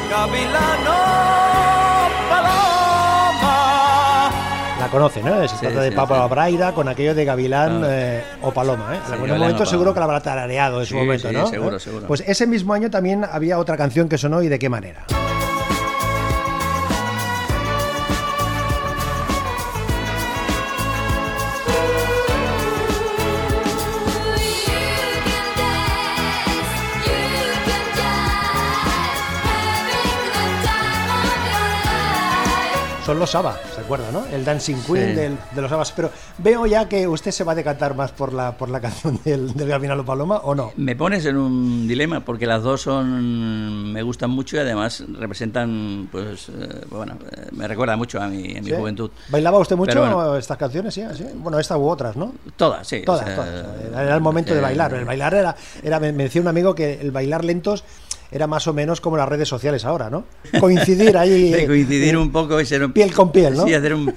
Gavilano, 0.09 0.95
paloma. 2.29 4.29
La 4.79 4.87
conoce, 4.89 5.21
¿no? 5.23 5.41
Se 5.47 5.49
Sí, 5.49 5.55
trata 5.61 5.81
de 5.81 5.89
sí, 5.89 5.95
Papa 5.95 6.23
sí. 6.23 6.29
Braida 6.29 6.71
con 6.73 6.87
aquello 6.87 7.13
de 7.15 7.25
Gavilán 7.25 7.83
Ah. 7.83 7.87
eh, 7.89 8.23
o 8.41 8.51
Paloma, 8.51 8.95
¿eh? 8.95 8.99
Sí, 8.99 9.03
en 9.07 9.13
algún 9.13 9.27
Gavilán 9.27 9.39
momento 9.39 9.65
seguro 9.65 9.93
que 9.93 9.99
la 9.99 10.05
habrá 10.05 10.21
tarareado 10.21 10.79
en 10.79 10.85
su 10.85 10.93
Sí, 10.93 10.99
momento, 10.99 11.27
sí, 11.29 11.33
¿no? 11.35 11.47
seguro, 11.47 11.77
¿Eh? 11.77 11.79
seguro. 11.79 12.07
Pues 12.07 12.23
ese 12.25 12.47
mismo 12.47 12.73
año 12.73 12.89
también 12.89 13.25
había 13.29 13.57
otra 13.59 13.75
canción 13.77 14.07
que 14.07 14.17
sonó 14.17 14.41
y 14.43 14.47
de 14.47 14.59
qué 14.59 14.69
manera. 14.69 15.05
Son 33.07 33.19
los 33.19 33.33
ABBA, 33.35 33.57
¿se 33.73 33.79
acuerda, 33.79 34.11
no? 34.11 34.25
El 34.25 34.43
Dancing 34.43 34.75
Queen 34.85 35.07
Sí. 35.11 35.13
del- 35.15 35.37
de 35.55 35.61
los 35.61 35.71
ABBA. 35.71 35.85
Pero 35.95 36.11
veo 36.39 36.65
ya 36.65 36.89
que 36.89 37.07
usted 37.07 37.31
se 37.31 37.45
va 37.45 37.53
a 37.53 37.55
decantar 37.55 37.95
más 37.95 38.11
por 38.11 38.33
la, 38.33 38.57
por 38.57 38.67
la 38.69 38.81
canción 38.81 39.17
del, 39.23 39.53
del 39.53 39.67
Gavinalo 39.69 40.03
Paloma, 40.03 40.41
¿o 40.43 40.53
no? 40.53 40.73
Me 40.75 40.93
pones 40.97 41.25
en 41.25 41.37
un 41.37 41.87
dilema 41.87 42.19
porque 42.25 42.45
las 42.45 42.63
dos 42.63 42.81
son 42.81 43.93
me 43.93 44.01
gustan 44.03 44.29
mucho 44.29 44.57
y 44.57 44.59
además 44.59 45.05
representan, 45.17 46.09
pues, 46.11 46.49
eh, 46.49 46.81
bueno, 46.89 47.17
eh, 47.31 47.47
me 47.53 47.65
recuerda 47.65 47.95
mucho 47.95 48.21
a 48.21 48.27
mi, 48.27 48.57
a 48.57 48.61
mi 48.61 48.71
¿Sí? 48.71 48.75
juventud. 48.75 49.09
¿Bailaba 49.29 49.57
usted 49.59 49.77
mucho 49.77 50.01
bueno, 50.01 50.35
estas 50.35 50.57
canciones? 50.57 50.93
Sí, 50.93 51.03
sí. 51.15 51.25
Bueno, 51.35 51.59
esta 51.59 51.77
u 51.77 51.87
otras, 51.87 52.17
¿no? 52.17 52.33
todas, 52.57 52.85
sí. 52.85 52.97
o 53.03 53.05
Todas, 53.05 53.25
sea, 53.25 53.35
todas. 53.37 53.65
Era 53.93 54.15
el 54.15 54.21
momento 54.21 54.51
de 54.53 54.59
eh, 54.59 54.63
bailar. 54.63 54.93
El 54.93 55.05
bailar 55.05 55.33
era, 55.33 55.55
era, 55.81 55.99
me 56.01 56.11
me 56.11 56.23
decía 56.23 56.41
un 56.41 56.49
amigo 56.49 56.75
que 56.75 56.99
el 56.99 57.11
bailar 57.11 57.45
lentos 57.45 57.85
era 58.31 58.47
más 58.47 58.67
o 58.67 58.73
menos 58.73 58.99
como 59.01 59.15
las 59.17 59.27
redes 59.29 59.47
sociales 59.47 59.85
ahora, 59.85 60.09
¿no? 60.09 60.25
Coincidir 60.59 61.17
ahí. 61.17 61.51
de 61.51 61.65
coincidir 61.67 62.13
eh, 62.13 62.17
un 62.17 62.31
poco 62.31 62.59
y 62.59 62.65
ser 62.65 62.83
un- 62.83 62.91
piel 62.91 63.13
con 63.13 63.31
piel, 63.31 63.55
¿no? 63.55 63.65
Sí, 63.65 63.73
hacer 63.73 63.93
un, 63.93 64.13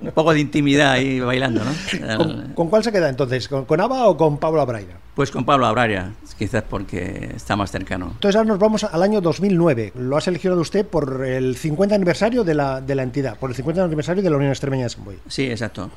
un 0.00 0.10
poco 0.12 0.32
de 0.32 0.40
intimidad 0.40 0.92
ahí 0.92 1.20
bailando, 1.20 1.62
¿no? 1.64 2.16
¿Con, 2.16 2.52
con 2.54 2.68
cuál 2.68 2.82
se 2.84 2.92
queda 2.92 3.08
entonces? 3.08 3.48
¿Con, 3.48 3.64
con 3.64 3.80
ABBA 3.80 4.06
o 4.08 4.16
con 4.16 4.38
Pablo 4.38 4.60
Abraira? 4.60 4.98
Pues 5.14 5.30
con 5.30 5.44
Pablo 5.44 5.66
Abraria, 5.66 6.12
quizás 6.38 6.62
porque 6.68 7.32
está 7.36 7.56
más 7.56 7.70
cercano. 7.70 8.06
Entonces 8.12 8.36
ahora 8.36 8.48
nos 8.48 8.58
vamos 8.58 8.84
al 8.84 9.02
año 9.02 9.20
2009. 9.20 9.92
Lo 9.96 10.16
ha 10.16 10.20
seleccionado 10.20 10.62
usted 10.62 10.86
por 10.86 11.24
el 11.26 11.56
50 11.56 11.94
aniversario 11.94 12.42
de 12.44 12.54
la, 12.54 12.80
de 12.80 12.94
la 12.94 13.02
entidad, 13.02 13.36
por 13.38 13.50
el 13.50 13.56
50 13.56 13.84
aniversario 13.84 14.22
de 14.22 14.30
la 14.30 14.36
Unión 14.36 14.50
Extremeña 14.50 14.84
de 14.84 14.88
Samboy. 14.90 15.18
Sí, 15.28 15.44
exacto. 15.50 15.90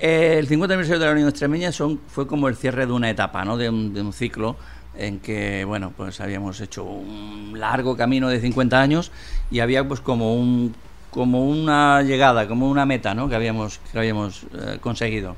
Eh, 0.00 0.36
El 0.38 0.46
50 0.48 0.72
aniversario 0.72 1.00
de 1.00 1.06
la 1.06 1.12
Unión 1.12 1.28
Extremeña 1.28 1.70
son, 1.70 2.00
fue 2.08 2.26
como 2.26 2.48
el 2.48 2.56
cierre 2.56 2.86
de 2.86 2.92
una 2.92 3.10
etapa, 3.10 3.44
¿no? 3.44 3.56
de, 3.58 3.68
un, 3.68 3.92
de 3.92 4.00
un 4.00 4.12
ciclo 4.12 4.56
en 4.96 5.20
que, 5.20 5.64
bueno, 5.64 5.92
pues 5.96 6.20
habíamos 6.20 6.60
hecho 6.60 6.84
un 6.84 7.54
largo 7.58 7.96
camino 7.96 8.28
de 8.28 8.40
50 8.40 8.80
años 8.80 9.10
y 9.50 9.60
había 9.60 9.86
pues 9.86 10.00
como 10.00 10.34
un 10.34 10.74
como 11.10 11.44
una 11.46 12.00
llegada, 12.02 12.48
como 12.48 12.70
una 12.70 12.86
meta, 12.86 13.14
¿no? 13.14 13.28
Que 13.28 13.34
habíamos 13.34 13.80
que 13.92 13.98
habíamos 13.98 14.44
eh, 14.54 14.78
conseguido. 14.80 15.36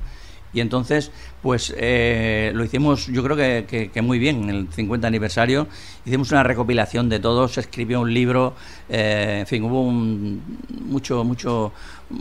Y 0.52 0.60
entonces, 0.60 1.10
pues 1.42 1.74
eh, 1.76 2.52
lo 2.54 2.62
hicimos, 2.62 3.08
yo 3.08 3.24
creo 3.24 3.36
que, 3.36 3.90
que- 3.92 4.02
muy 4.02 4.20
bien, 4.20 4.44
en 4.44 4.50
el 4.50 4.68
50 4.72 5.08
aniversario. 5.08 5.66
Hicimos 6.06 6.30
una 6.30 6.44
recopilación 6.44 7.08
de 7.08 7.18
todo, 7.18 7.48
se 7.48 7.58
escribió 7.60 8.00
un 8.00 8.14
libro, 8.14 8.54
eh, 8.88 9.38
en 9.40 9.46
fin, 9.48 9.64
hubo 9.64 9.82
un- 9.82 10.40
mucho, 10.86 11.24
mucho, 11.24 11.72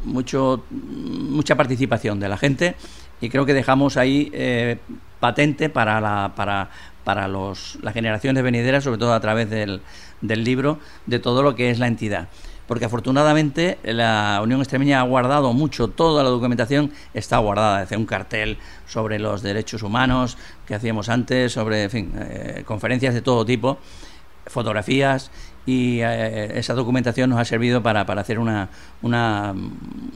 mucho, 0.03 0.63
mucha 0.71 1.55
participación 1.55 2.19
de 2.19 2.27
la 2.29 2.37
gente 2.37 2.75
y 3.21 3.29
creo 3.29 3.45
que 3.45 3.53
dejamos 3.53 3.97
ahí 3.97 4.31
patente 5.19 5.69
para, 5.69 6.01
la, 6.01 6.33
para, 6.35 6.69
para 7.03 7.27
los, 7.27 7.77
las 7.81 7.93
generaciones 7.93 8.43
venideras, 8.43 8.83
sobre 8.83 8.97
todo 8.97 9.13
a 9.13 9.19
través 9.19 9.49
del, 9.49 9.81
del 10.21 10.43
libro, 10.43 10.79
de 11.05 11.19
todo 11.19 11.43
lo 11.43 11.55
que 11.55 11.69
es 11.69 11.79
la 11.79 11.87
entidad. 11.87 12.29
Porque 12.67 12.85
afortunadamente 12.85 13.77
la 13.83 14.39
Unión 14.41 14.61
Extremeña 14.61 15.01
ha 15.01 15.03
guardado 15.03 15.51
mucho, 15.51 15.89
toda 15.89 16.23
la 16.23 16.29
documentación 16.29 16.91
está 17.13 17.37
guardada, 17.39 17.81
desde 17.81 17.97
un 17.97 18.05
cartel 18.05 18.57
sobre 18.87 19.19
los 19.19 19.41
derechos 19.41 19.83
humanos 19.83 20.37
que 20.65 20.73
hacíamos 20.73 21.09
antes, 21.09 21.51
sobre, 21.51 21.83
en 21.83 21.89
fin, 21.89 22.11
eh, 22.17 22.63
conferencias 22.65 23.13
de 23.13 23.21
todo 23.21 23.45
tipo, 23.45 23.79
fotografías 24.47 25.29
y 25.65 25.99
eh, 26.01 26.57
esa 26.57 26.73
documentación 26.73 27.29
nos 27.29 27.39
ha 27.39 27.45
servido 27.45 27.83
para, 27.83 28.05
para 28.05 28.21
hacer 28.21 28.39
una, 28.39 28.69
una, 29.01 29.53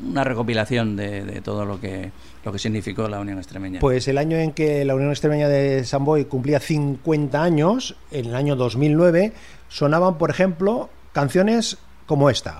una 0.05 0.23
recopilación 0.23 0.95
de, 0.95 1.23
de 1.23 1.41
todo 1.41 1.65
lo 1.65 1.79
que, 1.79 2.11
lo 2.47 2.53
que 2.53 2.59
significó 2.59 3.09
la 3.09 3.19
Unión 3.19 3.39
Extremeña. 3.39 3.81
Pues 3.81 4.07
el 4.07 4.17
año 4.17 4.37
en 4.37 4.53
que 4.53 4.85
la 4.85 4.95
Unión 4.95 5.09
Extremeña 5.09 5.49
de 5.49 5.83
Samboy 5.83 6.25
cumplía 6.25 6.61
50 6.61 7.43
años, 7.43 7.97
en 8.09 8.27
el 8.27 8.35
año 8.35 8.55
2009, 8.55 9.33
sonaban, 9.67 10.17
por 10.17 10.29
ejemplo, 10.29 10.89
canciones 11.11 11.77
como 12.05 12.29
esta. 12.29 12.57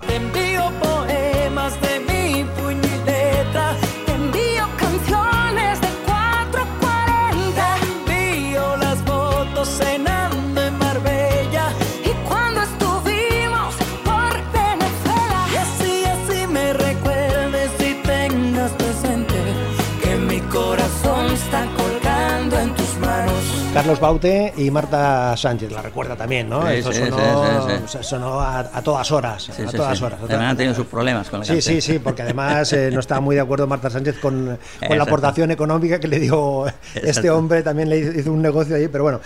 Carlos 23.88 24.00
Baute 24.00 24.52
y 24.58 24.70
Marta 24.70 25.34
Sánchez, 25.34 25.72
la 25.72 25.80
recuerda 25.80 26.14
también, 26.14 26.46
¿no? 26.46 26.60
Sí, 26.68 26.74
Eso 26.74 26.92
sí, 26.92 26.98
sonó, 27.08 27.66
sí, 27.66 27.72
sí, 27.86 27.96
sí. 27.96 27.98
sonó 28.02 28.38
a, 28.38 28.58
a 28.60 28.82
todas 28.82 29.10
horas, 29.10 29.44
Sí, 29.44 29.62
a 29.62 29.70
sí, 29.70 29.76
todas 29.78 29.96
sí. 29.96 30.04
horas. 30.04 30.18
Además 30.22 30.50
han 30.50 30.56
tenido 30.58 30.74
sus 30.74 30.84
problemas 30.88 31.30
con 31.30 31.38
la 31.40 31.46
Sí, 31.46 31.52
canción. 31.54 31.80
sí, 31.80 31.92
sí, 31.94 31.98
porque 31.98 32.20
además 32.20 32.70
eh, 32.74 32.90
no 32.92 33.00
estaba 33.00 33.22
muy 33.22 33.34
de 33.34 33.40
acuerdo 33.40 33.66
Marta 33.66 33.88
Sánchez 33.88 34.18
con, 34.18 34.58
con 34.86 34.98
la 34.98 35.04
aportación 35.04 35.50
económica 35.52 35.98
que 35.98 36.06
le 36.06 36.20
dio 36.20 36.66
este 36.66 37.08
Exacto. 37.08 37.38
hombre, 37.38 37.62
también 37.62 37.88
le 37.88 37.98
hizo, 37.98 38.30
un 38.30 38.42
negocio 38.42 38.76
ahí, 38.76 38.88
pero 38.88 39.04
bueno. 39.04 39.20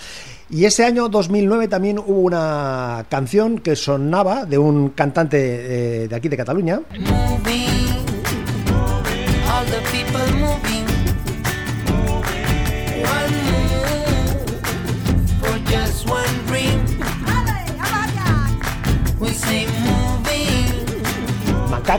Y 0.49 0.65
ese 0.65 0.85
año 0.85 1.09
2009 1.09 1.67
también 1.67 1.99
hubo 1.99 2.21
una 2.21 3.05
canción 3.09 3.59
que 3.59 3.75
sonaba 3.75 4.45
de 4.45 4.59
un 4.59 4.91
cantante 4.91 5.39
eh, 6.05 6.07
de 6.09 6.15
aquí 6.15 6.29
de 6.29 6.37
Cataluña, 6.37 6.83
Moving, 7.01 7.82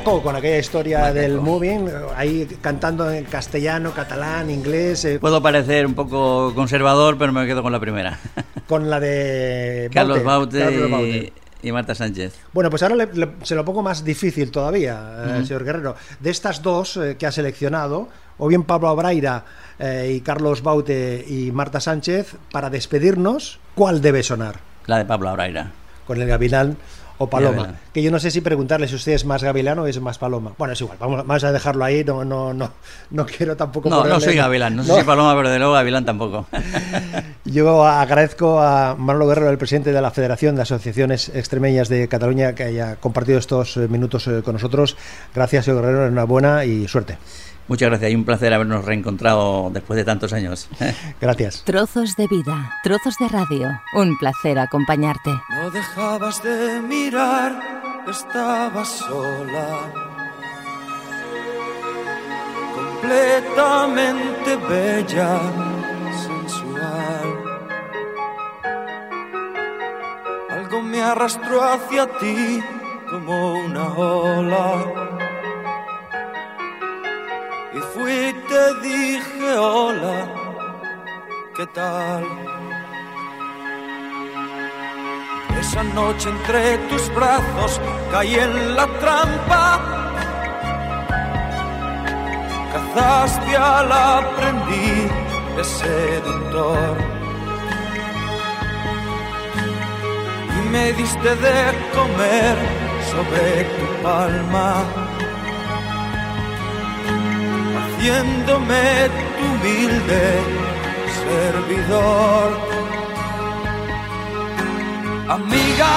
con 0.01 0.35
aquella 0.35 0.57
historia 0.57 1.13
del 1.13 1.39
moving, 1.39 1.87
ahí 2.15 2.47
cantando 2.61 3.11
en 3.11 3.25
castellano, 3.25 3.91
catalán, 3.93 4.49
inglés, 4.49 5.05
eh, 5.05 5.19
Puedo 5.19 5.41
parecer 5.41 5.85
un 5.85 5.93
poco 5.93 6.51
conservador, 6.55 7.17
pero 7.19 7.31
me 7.31 7.45
quedo 7.45 7.61
con 7.61 7.71
la 7.71 7.79
primera. 7.79 8.17
con 8.67 8.89
la 8.89 8.99
de 8.99 9.89
Carlos 9.93 10.23
Baute, 10.23 10.59
Carlos 10.59 10.87
y- 10.87 10.91
Baute. 10.91 11.33
y, 11.61 11.71
Marta 11.71 11.93
Sánchez. 11.93 12.33
Bueno, 12.53 12.69
pues 12.71 12.81
ahora 12.81 12.95
le- 12.95 13.13
le- 13.13 13.29
se 13.43 13.53
lo 13.55 13.63
pongo 13.63 13.83
más 13.83 14.03
difícil 14.03 14.49
todavía, 14.49 15.39
eh, 15.39 15.45
señor 15.45 15.63
Guerrero. 15.63 15.95
De 16.19 16.31
estas 16.31 16.61
dos 16.63 16.97
eh, 16.97 17.15
que 17.17 17.27
ha 17.27 17.31
seleccionado, 17.31 18.09
o 18.39 18.47
bien 18.47 18.63
Pablo 18.63 18.89
Abraira 18.89 19.45
y 20.07 20.21
Carlos 20.21 20.61
Baute 20.63 21.23
y 21.27 21.51
Marta 21.51 21.79
Sánchez, 21.79 22.35
para 22.51 22.69
despedirnos, 22.69 23.59
¿cuál 23.75 24.01
debe 24.01 24.23
sonar? 24.23 24.59
La 24.87 24.97
de 24.97 25.05
Pablo 25.05 25.29
Abraira. 25.29 25.71
¿Con 26.07 26.21
el 26.21 26.27
Gavilán 26.27 26.77
o 27.17 27.29
Paloma? 27.29 27.75
Que 27.93 28.01
yo 28.01 28.11
no 28.11 28.19
sé 28.19 28.31
si 28.31 28.41
preguntarle 28.41 28.87
si 28.87 28.95
usted 28.95 29.13
es 29.13 29.25
más 29.25 29.43
Gavilán 29.43 29.79
o 29.79 29.87
es 29.87 29.99
más 29.99 30.17
Paloma. 30.17 30.53
Bueno, 30.57 30.73
es 30.73 30.81
igual, 30.81 30.97
vamos, 30.99 31.25
vamos 31.25 31.43
a 31.43 31.51
dejarlo 31.51 31.85
ahí, 31.85 32.03
no, 32.03 32.25
no, 32.25 32.53
no, 32.53 32.71
no 33.11 33.25
quiero 33.25 33.55
tampoco 33.55 33.89
No, 33.89 34.03
no 34.03 34.19
soy 34.19 34.35
Gavilán, 34.35 34.75
no, 34.75 34.83
si 34.83 35.03
Paloma, 35.03 35.35
pero 35.35 35.49
de 35.49 35.59
luego 35.59 35.73
Gavilán 35.73 36.05
tampoco. 36.05 36.47
Yo 37.45 37.85
agradezco 37.85 38.59
a 38.59 38.95
Manolo 38.97 39.27
Guerrero, 39.27 39.49
el 39.49 39.57
presidente 39.57 39.91
de 39.91 40.01
la 40.01 40.11
Federación 40.11 40.55
de 40.55 40.63
Asociaciones 40.63 41.29
Extremeñas 41.29 41.89
de 41.89 42.07
Cataluña, 42.07 42.55
que 42.55 42.63
haya 42.63 42.95
compartido 42.97 43.39
estos 43.39 43.77
eh, 43.77 43.87
minutos 43.87 44.27
eh, 44.27 44.41
con 44.43 44.53
nosotros. 44.53 44.97
Gracias, 45.33 45.65
señor 45.65 45.81
Guerrero, 45.81 46.07
enhorabuena 46.07 46.65
y 46.65 46.87
suerte. 46.87 47.17
Muchas 47.67 47.89
gracias 47.89 48.11
y 48.11 48.15
un 48.15 48.25
placer 48.25 48.53
habernos 48.53 48.83
reencontrado 48.83 49.69
después 49.71 49.97
de 49.97 50.03
tantos 50.03 50.33
años. 50.33 50.67
Gracias. 51.21 51.63
Trozos 51.63 52.15
de 52.17 52.27
vida, 52.27 52.73
trozos 52.83 53.15
de 53.17 53.29
radio. 53.29 53.69
Un 53.93 54.17
placer 54.17 54.59
acompañarte. 54.59 55.31
No 55.49 55.71
dejabas 55.71 56.43
de 56.43 56.81
mirar, 56.81 58.03
estabas 58.09 58.89
sola. 58.89 59.91
Completamente 62.75 64.55
bella, 64.67 65.39
sensual. 66.21 67.43
Algo 70.49 70.81
me 70.81 71.01
arrastró 71.01 71.63
hacia 71.63 72.07
ti 72.17 72.61
como 73.09 73.53
una 73.53 73.87
ola. 73.93 75.32
Y 77.75 77.79
fui 77.79 78.35
te 78.49 78.87
dije 78.87 79.57
hola, 79.57 80.27
¿qué 81.55 81.65
tal? 81.67 82.23
Esa 85.59 85.83
noche 85.83 86.29
entre 86.29 86.77
tus 86.89 87.11
brazos 87.15 87.81
caí 88.11 88.35
en 88.35 88.75
la 88.75 88.85
trampa. 88.99 89.79
Cazaste 92.73 93.57
al 93.57 93.91
aprendiz 93.91 95.11
de 95.55 95.63
seductor. 95.63 96.97
Y 100.57 100.69
me 100.69 100.93
diste 100.93 101.35
de 101.35 101.57
comer 101.95 102.55
sobre 103.09 103.63
tu 103.63 104.03
palma. 104.03 105.02
Haciéndome 108.03 109.09
tu 109.37 109.45
humilde 109.45 110.23
servidor. 111.23 112.49
Amiga, 115.29 115.93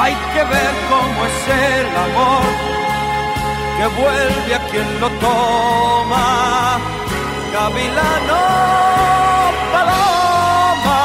Hay 0.00 0.14
que 0.34 0.42
ver 0.42 0.72
cómo 0.90 1.18
es 1.30 1.38
el 1.70 1.86
amor 2.06 2.48
que 3.76 3.86
vuelve 4.00 4.54
a 4.56 4.60
quien 4.68 5.00
lo 5.00 5.08
toma. 5.26 6.80
Gavilano, 7.52 8.42
paloma, 9.72 11.02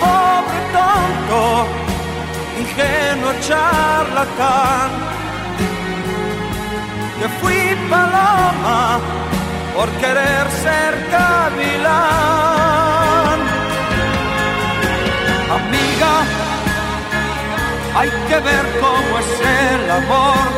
pobre 0.00 0.60
tonto, 0.74 1.66
ingenuo 2.58 3.32
charlatán. 3.46 5.21
Que 7.22 7.28
fui 7.40 7.62
paloma 7.88 8.98
por 9.76 9.88
querer 10.02 10.44
ser 10.64 10.92
gavilán. 11.12 11.92
Amiga, 15.58 16.14
hay 17.94 18.10
que 18.28 18.38
ver 18.40 18.64
cómo 18.80 19.12
es 19.22 19.30
el 19.70 19.82
amor 20.00 20.48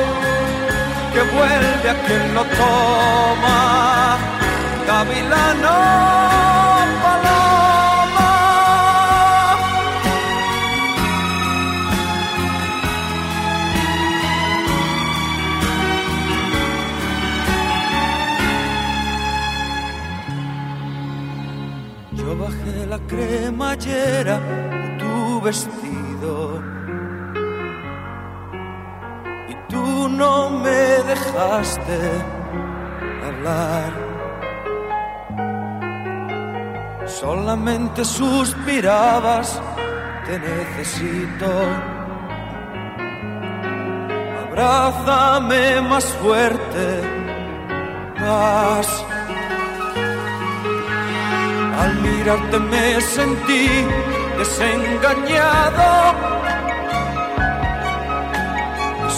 que 1.13 1.23
vuelve 1.37 1.91
a 1.91 1.97
quien 2.07 2.25
lo 2.35 2.45
toma. 2.45 4.17
Gavilano, 4.87 5.79
tu 23.77 25.41
vestido 25.41 26.63
y 29.49 29.55
tú 29.69 30.09
no 30.09 30.51
me 30.51 31.03
dejaste 31.11 31.99
hablar. 33.27 33.93
Solamente 37.07 38.05
suspirabas, 38.05 39.61
te 40.27 40.39
necesito. 40.39 41.51
Abrázame 44.49 45.81
más 45.81 46.05
fuerte, 46.23 47.03
más. 48.21 49.14
Al 51.81 51.95
mirarte 52.03 52.59
me 52.59 53.01
sentí 53.01 53.69
desengañado. 54.39 56.15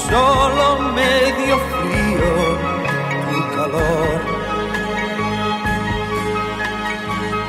Solo 0.08 0.78
me 0.94 1.32
dio 1.38 1.56
frío 1.72 2.32
tu 3.30 3.56
calor. 3.56 4.20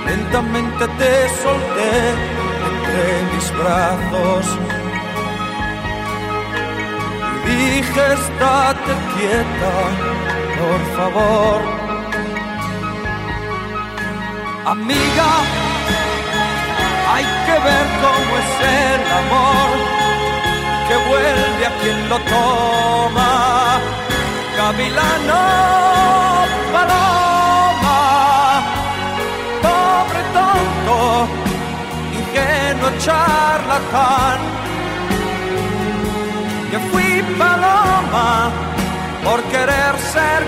Lentamente 0.08 0.88
te 1.00 1.30
solté 1.42 1.94
entre 2.70 3.04
mis 3.32 3.48
brazos. 3.60 4.46
Y 7.46 7.56
dije, 7.56 8.14
estate 8.14 8.94
quieta, 9.14 9.74
por 10.60 10.82
favor. 10.98 11.77
Amiga, 14.70 15.32
hay 17.10 17.24
que 17.46 17.54
ver 17.68 17.86
cómo 18.04 18.32
es 18.42 18.52
el 18.68 19.02
amor 19.22 19.70
que 20.90 20.96
vuelve 21.08 21.66
a 21.66 21.72
quien 21.80 22.10
lo 22.10 22.20
toma. 22.20 23.80
Gavilano, 24.58 25.44
paloma, 26.74 28.02
pobre 29.62 30.22
tonto, 30.36 31.28
ingenuo 32.20 32.92
charlatán. 33.00 34.40
Que 36.72 36.80
fui 36.90 37.24
paloma 37.40 38.52
por 39.24 39.42
querer 39.44 39.98
ser 40.12 40.44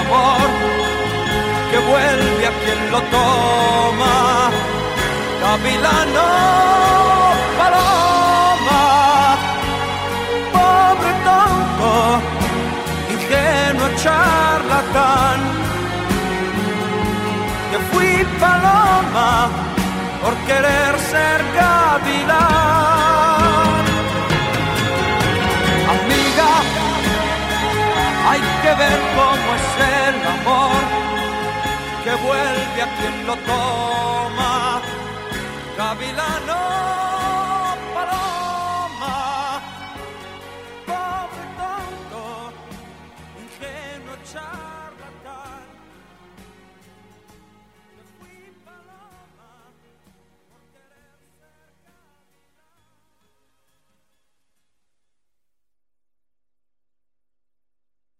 amor 0.00 0.48
que 1.70 1.78
vuelve 1.90 2.46
a 2.46 2.52
quien 2.62 2.80
lo 2.92 3.00
toma. 3.16 4.16
Gavilano, 5.42 6.28
paloma, 7.58 8.82
pobre 10.56 11.12
tonto, 11.28 11.92
ingenuo 13.14 13.88
charlatán. 14.02 15.40
Que 17.70 17.78
fui 17.90 18.12
paloma 18.44 19.30
por 20.22 20.34
querer 20.48 20.92
ser 21.10 21.38
gavilán 21.58 23.39
Ver 28.80 29.00
cómo 29.14 29.48
es 29.58 29.68
el 30.08 30.16
amor 30.36 30.82
que 32.02 32.14
vuelve 32.26 32.82
a 32.82 32.88
quien 32.96 33.26
lo 33.26 33.36
toma. 33.52 34.80
Gavilano, 35.76 36.60